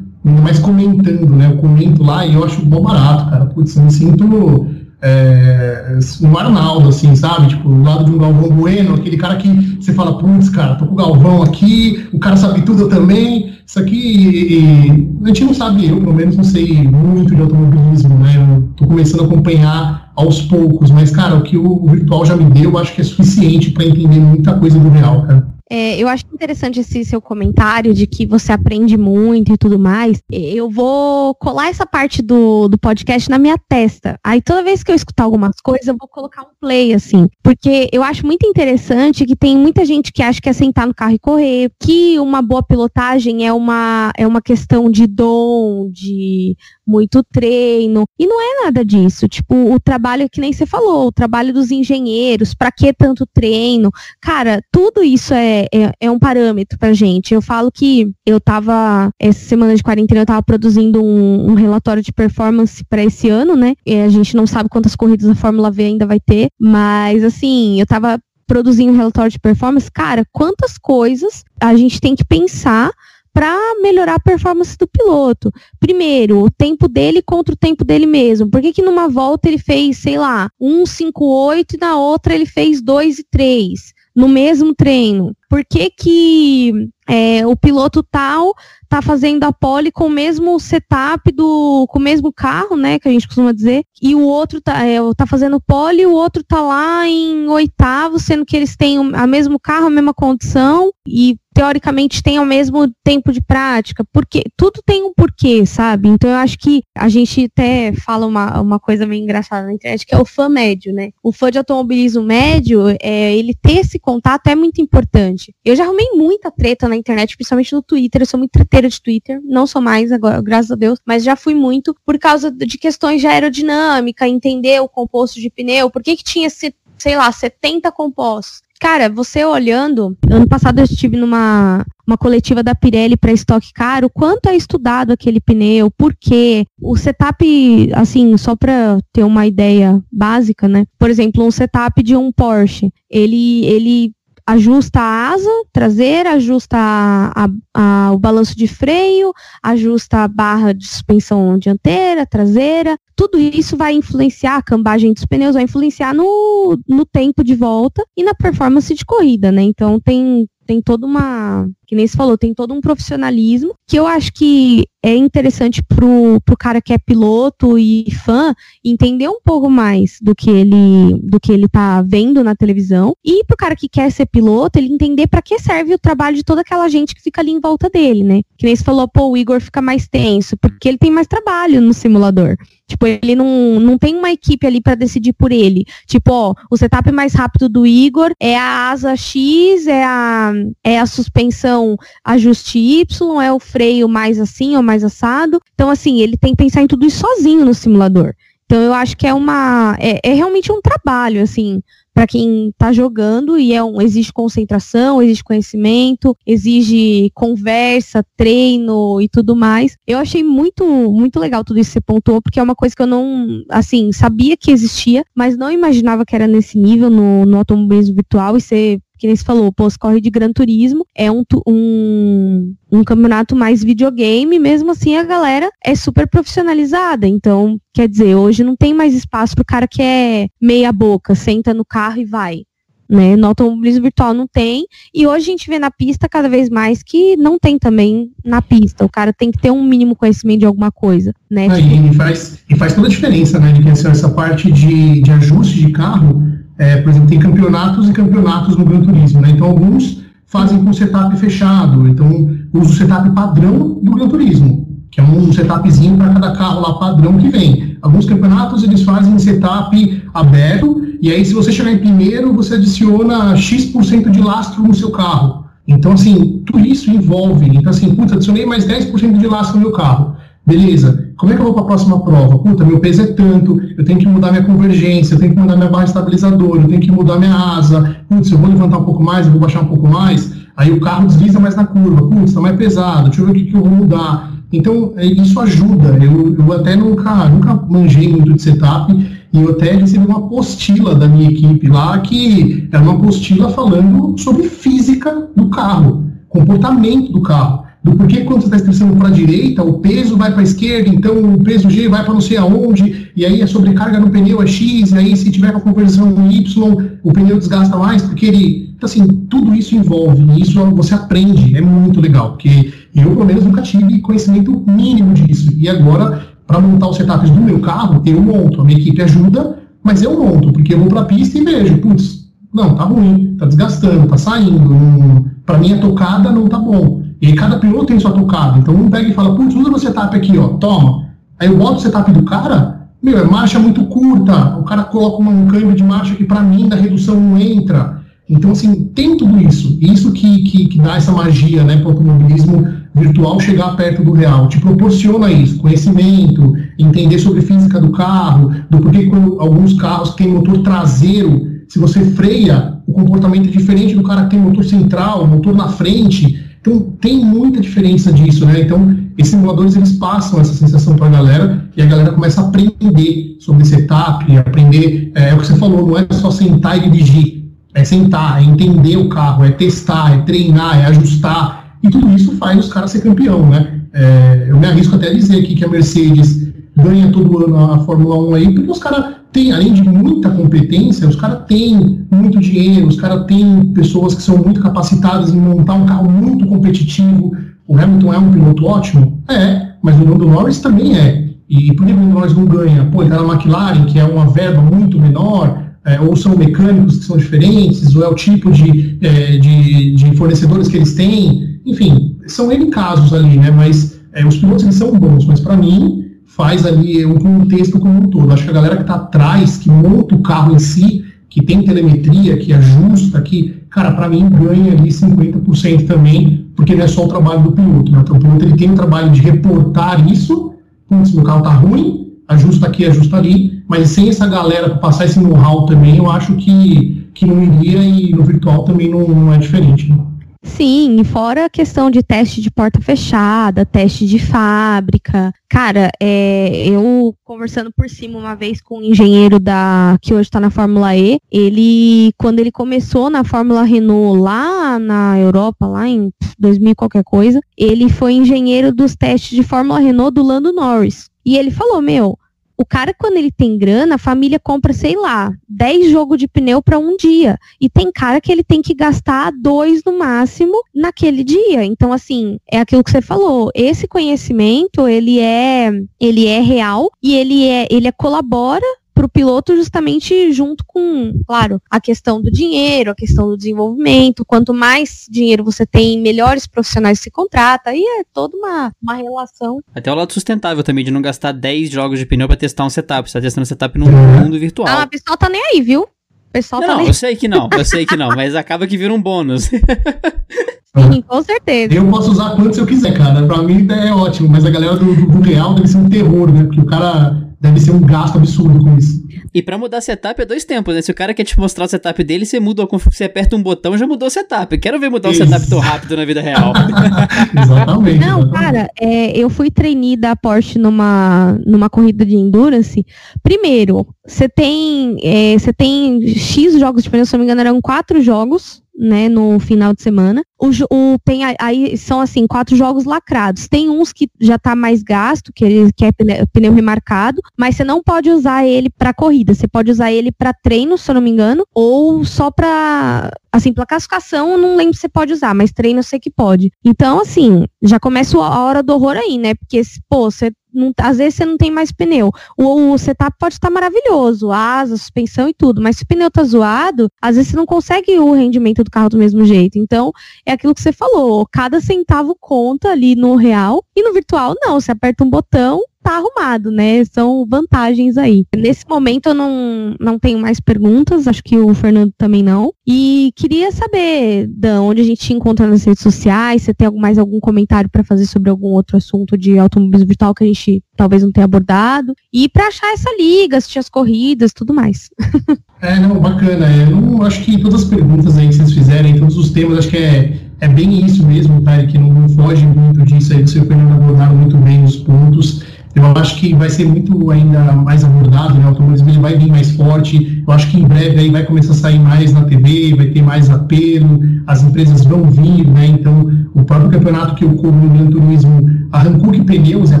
[0.22, 1.50] mas comentando, né?
[1.50, 3.46] Eu comento lá e eu acho bom barato, cara.
[3.46, 4.66] Putz, eu me sinto
[5.02, 7.48] é, um Arnaldo, assim, sabe?
[7.48, 9.48] Tipo, do lado de um Galvão Bueno, aquele cara que
[9.80, 13.54] você fala, putz, cara, tô com o Galvão aqui, o cara sabe tudo, também.
[13.66, 18.16] Isso aqui, e, a gente não sabe, eu pelo menos não sei muito de automobilismo,
[18.18, 18.36] né?
[18.36, 22.44] Eu tô começando a acompanhar aos poucos, mas, cara, o que o virtual já me
[22.44, 25.55] deu, eu acho que é suficiente para entender muita coisa do real, cara.
[25.70, 30.22] É, eu acho interessante esse seu comentário de que você aprende muito e tudo mais.
[30.30, 34.18] Eu vou colar essa parte do, do podcast na minha testa.
[34.22, 37.28] Aí toda vez que eu escutar algumas coisas, eu vou colocar um play, assim.
[37.42, 40.94] Porque eu acho muito interessante que tem muita gente que acha que é sentar no
[40.94, 46.56] carro e correr, que uma boa pilotagem é uma, é uma questão de dom, de
[46.86, 48.04] muito treino.
[48.18, 49.26] E não é nada disso.
[49.26, 53.90] Tipo, o trabalho que nem você falou, o trabalho dos engenheiros, para que tanto treino?
[54.20, 57.32] Cara, tudo isso é, é, é, um parâmetro pra gente.
[57.32, 62.02] Eu falo que eu tava, essa semana de quarentena, eu tava produzindo um, um relatório
[62.02, 63.74] de performance para esse ano, né?
[63.84, 67.80] E a gente não sabe quantas corridas a Fórmula V ainda vai ter, mas assim,
[67.80, 72.90] eu tava produzindo um relatório de performance, cara, quantas coisas a gente tem que pensar
[73.32, 75.52] para melhorar a performance do piloto.
[75.78, 78.50] Primeiro, o tempo dele contra o tempo dele mesmo.
[78.50, 82.80] Por que, que numa volta ele fez, sei lá, 1,58 e na outra ele fez
[82.80, 83.96] 2 e 3?
[84.16, 85.36] no mesmo treino?
[85.48, 86.72] Por que, que
[87.08, 88.52] é, o piloto tal
[88.88, 93.08] tá fazendo a pole com o mesmo setup do com o mesmo carro, né, que
[93.08, 96.42] a gente costuma dizer, e o outro tá, é, tá fazendo pole e o outro
[96.44, 101.36] tá lá em oitavo, sendo que eles têm o mesmo carro, a mesma condição e
[101.56, 106.06] teoricamente tem o mesmo tempo de prática, porque tudo tem um porquê, sabe?
[106.06, 110.04] Então eu acho que a gente até fala uma, uma coisa meio engraçada na internet,
[110.04, 111.12] que é o fã médio, né?
[111.22, 115.35] O fã de automobilismo médio, é, ele ter esse contato é muito importante.
[115.64, 119.00] Eu já arrumei muita treta na internet, principalmente no Twitter, eu sou muito treteira de
[119.00, 122.78] Twitter, não sou mais agora, graças a Deus, mas já fui muito por causa de
[122.78, 127.90] questões de aerodinâmica, entender o composto de pneu, por que que tinha, sei lá, 70
[127.92, 128.66] compostos?
[128.78, 134.08] Cara, você olhando, ano passado eu estive numa uma coletiva da Pirelli para estoque caro,
[134.08, 136.64] quanto é estudado aquele pneu, por quê?
[136.80, 140.84] O setup, assim, só para ter uma ideia básica, né?
[140.98, 144.12] Por exemplo, um setup de um Porsche, ele, ele
[144.46, 149.32] ajusta a asa traseira, ajusta a, a, a, o balanço de freio,
[149.62, 152.96] ajusta a barra de suspensão dianteira, traseira.
[153.16, 158.04] Tudo isso vai influenciar a cambagem dos pneus, vai influenciar no, no tempo de volta
[158.16, 159.62] e na performance de corrida, né?
[159.62, 164.06] Então tem, tem toda uma, que nem se falou, tem todo um profissionalismo que eu
[164.06, 168.52] acho que é interessante pro, pro cara que é piloto e fã
[168.84, 173.44] entender um pouco mais do que ele do que ele tá vendo na televisão e
[173.44, 176.62] pro cara que quer ser piloto, ele entender para que serve o trabalho de toda
[176.62, 178.42] aquela gente que fica ali em volta dele, né?
[178.58, 181.80] Que nem se falou, pô, o Igor fica mais tenso, porque ele tem mais trabalho
[181.80, 182.56] no simulador.
[182.88, 185.84] Tipo, ele não, não tem uma equipe ali para decidir por ele.
[186.06, 190.52] Tipo, ó, o setup mais rápido do Igor é a asa X, é a,
[190.84, 195.60] é a suspensão ajuste Y, é o freio mais assim ou mais assado.
[195.74, 198.34] Então, assim, ele tem que pensar em tudo isso sozinho no simulador.
[198.66, 199.96] Então eu acho que é uma.
[200.00, 201.80] É, é realmente um trabalho, assim,
[202.16, 209.28] para quem está jogando e é um, exige concentração, exige conhecimento, exige conversa, treino e
[209.28, 209.98] tudo mais.
[210.06, 213.02] Eu achei muito muito legal tudo isso que você pontuou, porque é uma coisa que
[213.02, 217.58] eu não, assim, sabia que existia, mas não imaginava que era nesse nível no, no
[217.58, 221.42] automobilismo virtual e ser que nem se falou, pô, corre de Gran Turismo, é um,
[221.66, 227.26] um, um campeonato mais videogame, mesmo assim a galera é super profissionalizada.
[227.26, 231.72] Então, quer dizer, hoje não tem mais espaço pro cara que é meia boca, senta
[231.72, 232.62] no carro e vai.
[233.08, 233.36] Né?
[233.36, 234.84] No automobilismo virtual não tem.
[235.14, 238.60] E hoje a gente vê na pista cada vez mais que não tem também na
[238.60, 239.04] pista.
[239.04, 241.32] O cara tem que ter um mínimo conhecimento de alguma coisa.
[241.48, 241.68] Né?
[241.70, 243.72] Ah, e, faz, e faz toda a diferença, né?
[243.72, 246.42] De essa parte de, de ajuste de carro
[246.78, 249.50] é, por exemplo, tem campeonatos e campeonatos no Gran Turismo, né?
[249.50, 252.28] Então, alguns fazem com setup fechado, então
[252.72, 256.94] usa o setup padrão do Gran Turismo, que é um setupzinho para cada carro lá
[256.94, 257.96] padrão que vem.
[258.00, 263.56] Alguns campeonatos eles fazem setup aberto, e aí se você chegar em primeiro, você adiciona
[263.56, 265.66] X% de lastro no seu carro.
[265.88, 267.66] Então, assim, tudo isso envolve.
[267.68, 270.36] Então, assim, putz, adicionei mais 10% de lastro no meu carro.
[270.66, 272.58] Beleza, como é que eu vou para a próxima prova?
[272.58, 275.76] Puta, meu peso é tanto, eu tenho que mudar minha convergência, eu tenho que mudar
[275.76, 278.16] minha barra estabilizadora, eu tenho que mudar minha asa.
[278.28, 280.52] Putz, eu vou levantar um pouco mais, eu vou baixar um pouco mais.
[280.76, 282.28] Aí o carro desliza mais na curva.
[282.28, 284.54] Putz, está mais pesado, deixa eu ver o que, que eu vou mudar.
[284.72, 286.18] Então, é, isso ajuda.
[286.20, 289.12] Eu, eu até nunca, nunca manjei muito de setup
[289.52, 294.36] e eu até recebi uma apostila da minha equipe lá, que era uma apostila falando
[294.36, 299.32] sobre física do carro, comportamento do carro do porquê quando você está estressando para a
[299.32, 302.56] direita, o peso vai para a esquerda, então o peso G vai para não sei
[302.56, 305.80] aonde, e aí a sobrecarga no pneu é X, e aí se tiver com a
[305.80, 308.94] conversão Y, o pneu desgasta mais, porque ele.
[308.96, 313.44] Então, assim, tudo isso envolve, e isso você aprende, é muito legal, porque eu, pelo
[313.44, 315.72] menos, nunca tive conhecimento mínimo disso.
[315.76, 319.80] E agora, para montar os setups do meu carro, eu monto, a minha equipe ajuda,
[320.04, 323.56] mas eu monto, porque eu vou para a pista e vejo, putz, não, tá ruim,
[323.58, 327.25] tá desgastando, tá saindo, para mim a tocada não tá bom.
[327.40, 328.78] E cada piloto tem sua tocada.
[328.78, 331.26] Então um pega e fala, putz, usa o setup aqui, ó, toma.
[331.58, 334.76] Aí eu boto o setup do cara, meu, é marcha muito curta.
[334.78, 338.22] O cara coloca um câmbio de marcha que para mim da redução não entra.
[338.48, 339.98] Então, assim, tem tudo isso.
[340.00, 344.32] Isso que, que, que dá essa magia, né, para o automobilismo virtual chegar perto do
[344.32, 344.68] real.
[344.68, 349.28] Te proporciona isso, conhecimento, entender sobre física do carro, do porquê
[349.58, 354.50] alguns carros têm motor traseiro, se você freia, o comportamento é diferente do cara que
[354.50, 356.64] tem motor central, motor na frente.
[356.86, 358.82] Então, tem muita diferença disso, né?
[358.82, 362.68] Então, esses simuladores, eles passam essa sensação para a galera e a galera começa a
[362.68, 367.10] aprender sobre setup, aprender, é, é, o que você falou, não é só sentar e
[367.10, 372.32] dirigir, é sentar, é entender o carro, é testar, é treinar, é ajustar, e tudo
[372.32, 374.02] isso faz os caras ser campeão, né?
[374.12, 377.98] É, eu me arrisco até a dizer aqui que a Mercedes ganha todo ano a
[378.04, 382.60] Fórmula 1 aí, porque os caras têm, além de muita competência, os caras têm muito
[382.60, 387.56] dinheiro, os caras têm pessoas que são muito capacitadas em montar um carro muito competitivo.
[387.88, 389.42] O Hamilton é um piloto ótimo?
[389.48, 391.46] É, mas o Lando Norris também é.
[391.70, 393.06] E por que o Lando Norris não ganha?
[393.06, 397.18] Pô, ele tá na McLaren, que é uma verba muito menor, é, ou são mecânicos
[397.18, 401.80] que são diferentes, ou é o tipo de, é, de, de, fornecedores que eles têm.
[401.86, 403.70] Enfim, são N casos ali, né?
[403.70, 406.25] Mas é, os pilotos eles são bons, mas para mim
[406.56, 408.50] faz ali um contexto como um todo.
[408.50, 411.82] Acho que a galera que está atrás, que monta o carro em si, que tem
[411.82, 417.26] telemetria, que ajusta, que, cara, para mim ganha ali 50% também, porque não é só
[417.26, 418.20] o trabalho do piloto, né?
[418.22, 420.72] Então, o piloto ele tem o trabalho de reportar isso,
[421.06, 425.38] putz, meu carro tá ruim, ajusta aqui, ajusta ali, mas sem essa galera passar esse
[425.38, 429.58] know-how também, eu acho que, que não iria e no virtual também não, não é
[429.58, 430.08] diferente.
[430.10, 430.18] Né?
[430.66, 435.52] Sim, fora a questão de teste de porta fechada, teste de fábrica.
[435.68, 440.60] Cara, é, eu conversando por cima uma vez com um engenheiro da que hoje está
[440.60, 446.30] na Fórmula E, ele, quando ele começou na Fórmula Renault lá na Europa, lá em
[446.58, 451.30] 2000 qualquer coisa, ele foi engenheiro dos testes de Fórmula Renault do Lando Norris.
[451.44, 452.36] E ele falou, meu,
[452.78, 456.82] o cara, quando ele tem grana, a família compra, sei lá, 10 jogos de pneu
[456.82, 457.58] para um dia.
[457.80, 461.84] E tem cara que ele tem que gastar dois no máximo naquele dia.
[461.84, 463.70] Então, assim, é aquilo que você falou.
[463.74, 468.86] Esse conhecimento, ele é, ele é real e ele é, ele é colabora
[469.16, 474.44] pro piloto justamente junto com, claro, a questão do dinheiro, a questão do desenvolvimento.
[474.44, 477.94] Quanto mais dinheiro você tem, melhores profissionais se contrata.
[477.94, 479.80] E é toda uma, uma relação.
[479.94, 482.90] Até o lado sustentável também, de não gastar 10 jogos de pneu para testar um
[482.90, 483.30] setup.
[483.30, 484.86] Você tá testando setup no mundo virtual.
[484.86, 486.02] Ah, a pessoa tá nem aí, viu?
[486.02, 488.54] O pessoal não, tá não, nem eu sei que não, eu sei que não, mas
[488.54, 489.70] acaba que vira um bônus.
[491.12, 491.94] Sim, com certeza.
[491.94, 493.46] Eu posso usar quantos eu quiser, cara.
[493.46, 496.50] Pra mim é ótimo, mas a galera do, do, do real deve ser um terror,
[496.50, 496.64] né?
[496.64, 499.24] Porque o cara deve ser um gasto absurdo com isso.
[499.54, 501.00] E pra mudar setup é dois tempos, né?
[501.02, 503.56] Se o cara quer te mostrar o setup dele, você muda, a conf- você aperta
[503.56, 504.76] um botão já mudou o setup.
[504.78, 505.44] Quero ver mudar o Isso.
[505.46, 506.72] setup tão rápido na vida real.
[507.62, 508.18] exatamente.
[508.18, 508.52] Não, exatamente.
[508.52, 513.04] cara, é, eu fui trainee da Porsche numa, numa corrida de endurance.
[513.42, 517.60] Primeiro, você tem, é, você tem X jogos de pneu, se eu não me engano,
[517.66, 520.42] eram quatro jogos, né, no final de semana.
[520.58, 523.68] O, o- tem aí são assim, quatro jogos lacrados.
[523.68, 526.12] Tem uns que já tá mais gasto, que, ele, que é
[526.52, 529.54] pneu, remarcado, mas você não pode usar ele pra corrida.
[529.54, 533.72] Você pode usar ele pra treino, se eu não me engano, ou só pra assim,
[533.72, 536.70] pra classificação, não lembro se você pode usar, mas treino eu sei que pode.
[536.84, 539.54] Então, assim, já começa a hora do horror aí, né?
[539.54, 539.80] Porque,
[540.10, 542.30] pô, você não, às vezes você não tem mais pneu.
[542.56, 546.44] O, o setup pode estar maravilhoso, asa, suspensão e tudo, mas se o pneu tá
[546.44, 549.78] zoado, às vezes você não consegue o rendimento do carro do mesmo jeito.
[549.78, 550.12] Então,
[550.44, 554.80] é aquilo que você falou, cada centavo conta ali no real e no virtual não,
[554.80, 557.04] você aperta um botão, tá arrumado, né?
[557.04, 558.46] São vantagens aí.
[558.54, 562.72] Nesse momento eu não, não tenho mais perguntas, acho que o Fernando também não.
[562.86, 567.18] E queria saber, Dan, onde a gente te encontra nas redes sociais, se tem mais
[567.18, 571.24] algum comentário para fazer sobre algum outro assunto de automobilismo virtual que a gente talvez
[571.24, 572.14] não tenha abordado.
[572.32, 575.08] E para achar essa liga, assistir as corridas, tudo mais.
[575.82, 576.66] É, não, bacana.
[576.66, 579.90] É, Eu acho que todas as perguntas aí que vocês fizerem, todos os temas, acho
[579.90, 581.84] que é, é bem isso mesmo, tá?
[581.84, 584.96] Que não, não foge muito disso aí, você e o Fernando abordaram muito bem os
[584.96, 585.62] pontos.
[585.96, 588.66] Eu acho que vai ser muito ainda mais abordado, né?
[588.66, 590.44] O automobilismo ele vai vir mais forte.
[590.46, 593.22] Eu acho que em breve aí vai começar a sair mais na TV, vai ter
[593.22, 595.86] mais apelo, as empresas vão vir, né?
[595.86, 600.00] Então, o próprio campeonato que ocorre no Gran Turismo, a Hankook Pneus é a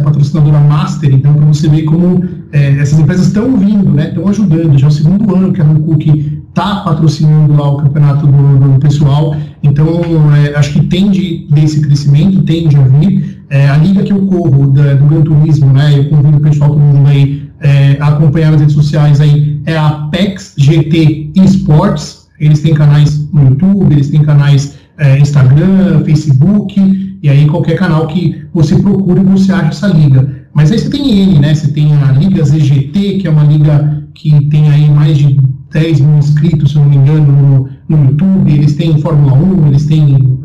[0.00, 2.22] patrocinadora master, então para você ver como
[2.52, 4.08] é, essas empresas estão vindo, né?
[4.08, 4.78] Estão ajudando.
[4.78, 8.78] Já é o segundo ano que a Hankook está patrocinando lá o campeonato do, do
[8.80, 9.34] pessoal.
[9.62, 9.86] Então,
[10.34, 13.35] é, acho que tende desse crescimento, tende a vir.
[13.48, 15.96] É, a liga que eu corro da, do Gran Turismo, né?
[15.96, 19.76] Eu convido o pessoal, todo mundo aí, é, a acompanhar nas redes sociais aí, é
[19.76, 22.26] a Apex GT Esports.
[22.38, 28.06] Eles têm canais no YouTube, eles têm canais é, Instagram, Facebook, e aí qualquer canal
[28.08, 30.46] que você procure, você acha essa liga.
[30.52, 31.54] Mas aí você tem N, né?
[31.54, 35.38] Você tem a Liga ZGT, que é uma liga que tem aí mais de
[35.70, 38.52] 10 mil inscritos, se eu não me engano, no, no YouTube.
[38.52, 40.38] Eles têm Fórmula 1, eles têm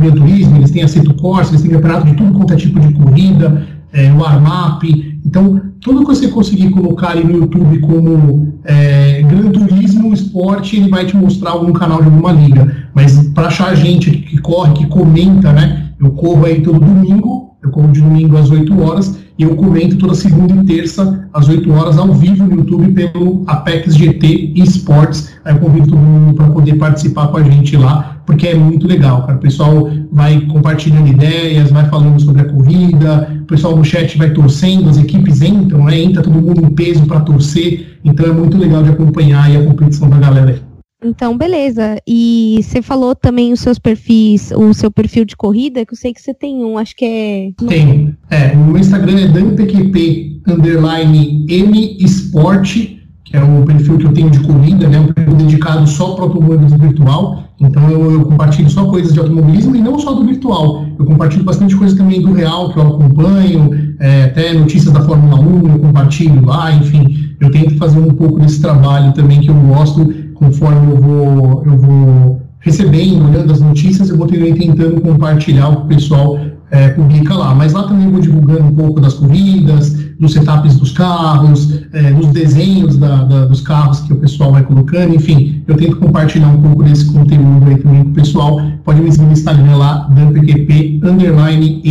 [0.00, 2.80] é, Gran Turismo, eles têm Aceto Corsa, eles têm campeonato de tudo quanto é tipo
[2.80, 4.82] de corrida, é, o Armap.
[5.24, 10.88] Então, tudo que você conseguir colocar ali no YouTube como é, Gran Turismo Esporte, ele
[10.88, 12.90] vai te mostrar algum canal de alguma liga.
[12.94, 15.90] Mas para achar gente que corre, que comenta, né?
[16.00, 19.96] Eu corro aí todo domingo, eu corro de domingo às 8 horas, e eu comento
[19.96, 25.32] toda segunda e terça às 8 horas ao vivo no YouTube pelo Apex GT Esports.
[25.44, 28.86] Aí eu convido todo mundo para poder participar com a gente lá, porque é muito
[28.86, 29.38] legal, cara.
[29.38, 34.30] O pessoal vai compartilhando ideias, vai falando sobre a corrida, o pessoal no chat vai
[34.30, 35.98] torcendo, as equipes entram, né?
[35.98, 40.08] Entra todo mundo em peso para torcer, então é muito legal de acompanhar a competição
[40.08, 40.69] da galera aí.
[41.02, 42.00] Então, beleza.
[42.06, 46.12] E você falou também os seus perfis, o seu perfil de corrida, que eu sei
[46.12, 47.52] que você tem um, acho que é.
[47.66, 48.14] Tem.
[48.30, 52.76] É, o meu Instagram é danpqp underline M Sport,
[53.24, 55.00] que é o perfil que eu tenho de corrida, né?
[55.00, 57.44] Um perfil dedicado só para automobilismo virtual.
[57.60, 60.84] Então eu, eu compartilho só coisas de automobilismo e não só do virtual.
[60.98, 65.38] Eu compartilho bastante coisa também do real que eu acompanho, é, até notícias da Fórmula
[65.38, 67.36] 1 eu compartilho lá, enfim.
[67.38, 71.78] Eu tento fazer um pouco desse trabalho também que eu gosto, conforme eu vou, eu
[71.78, 76.38] vou recebendo, olhando as notícias, eu vou tentando compartilhar o que o pessoal
[76.70, 77.54] é, publica lá.
[77.54, 82.12] Mas lá também eu vou divulgando um pouco das corridas, dos setups dos carros, é,
[82.12, 86.48] dos desenhos da, da, dos carros que o pessoal vai colocando, enfim, eu tento compartilhar
[86.48, 88.60] um pouco desse conteúdo aí também com o pessoal.
[88.84, 91.82] Pode me seguir no Instagram lá, danpqp, underline.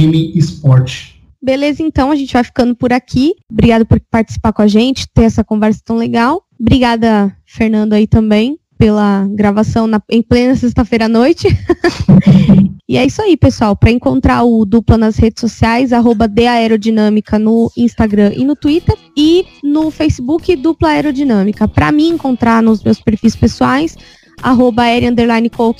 [1.42, 3.34] Beleza, então a gente vai ficando por aqui.
[3.50, 6.44] Obrigada por participar com a gente, ter essa conversa tão legal.
[6.60, 11.48] Obrigada, Fernando, aí também, pela gravação na, em plena sexta-feira à noite.
[12.88, 13.74] e é isso aí, pessoal.
[13.74, 18.98] Para encontrar o Dupla nas redes sociais, arroba Aerodinâmica no Instagram e no Twitter.
[19.16, 21.70] E no Facebook, Dupla Aerodinâmica.
[21.70, 23.96] Para me encontrar nos meus perfis pessoais,
[24.42, 24.84] arroba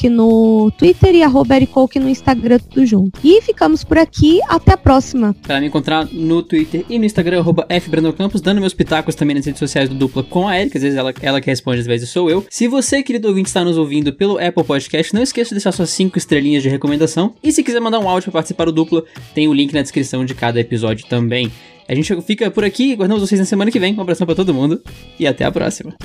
[0.10, 1.56] no Twitter e arroba
[1.96, 3.20] no Instagram, tudo junto.
[3.24, 5.36] E ficamos por aqui, até a próxima.
[5.44, 7.68] Para me encontrar no Twitter e no Instagram, arroba
[8.18, 10.98] Campos, dando meus pitacos também nas redes sociais do Dupla com a Erika, às vezes
[10.98, 12.46] ela, ela que responde, às vezes sou eu.
[12.50, 15.90] Se você, querido ouvinte, está nos ouvindo pelo Apple Podcast, não esqueça de deixar suas
[15.90, 17.34] 5 estrelinhas de recomendação.
[17.44, 19.04] E se quiser mandar um áudio para participar do Dupla,
[19.34, 21.52] tem o link na descrição de cada episódio também.
[21.88, 23.96] A gente fica por aqui, guardamos vocês na semana que vem.
[23.96, 24.80] Um abração para todo mundo
[25.20, 25.96] e até a próxima.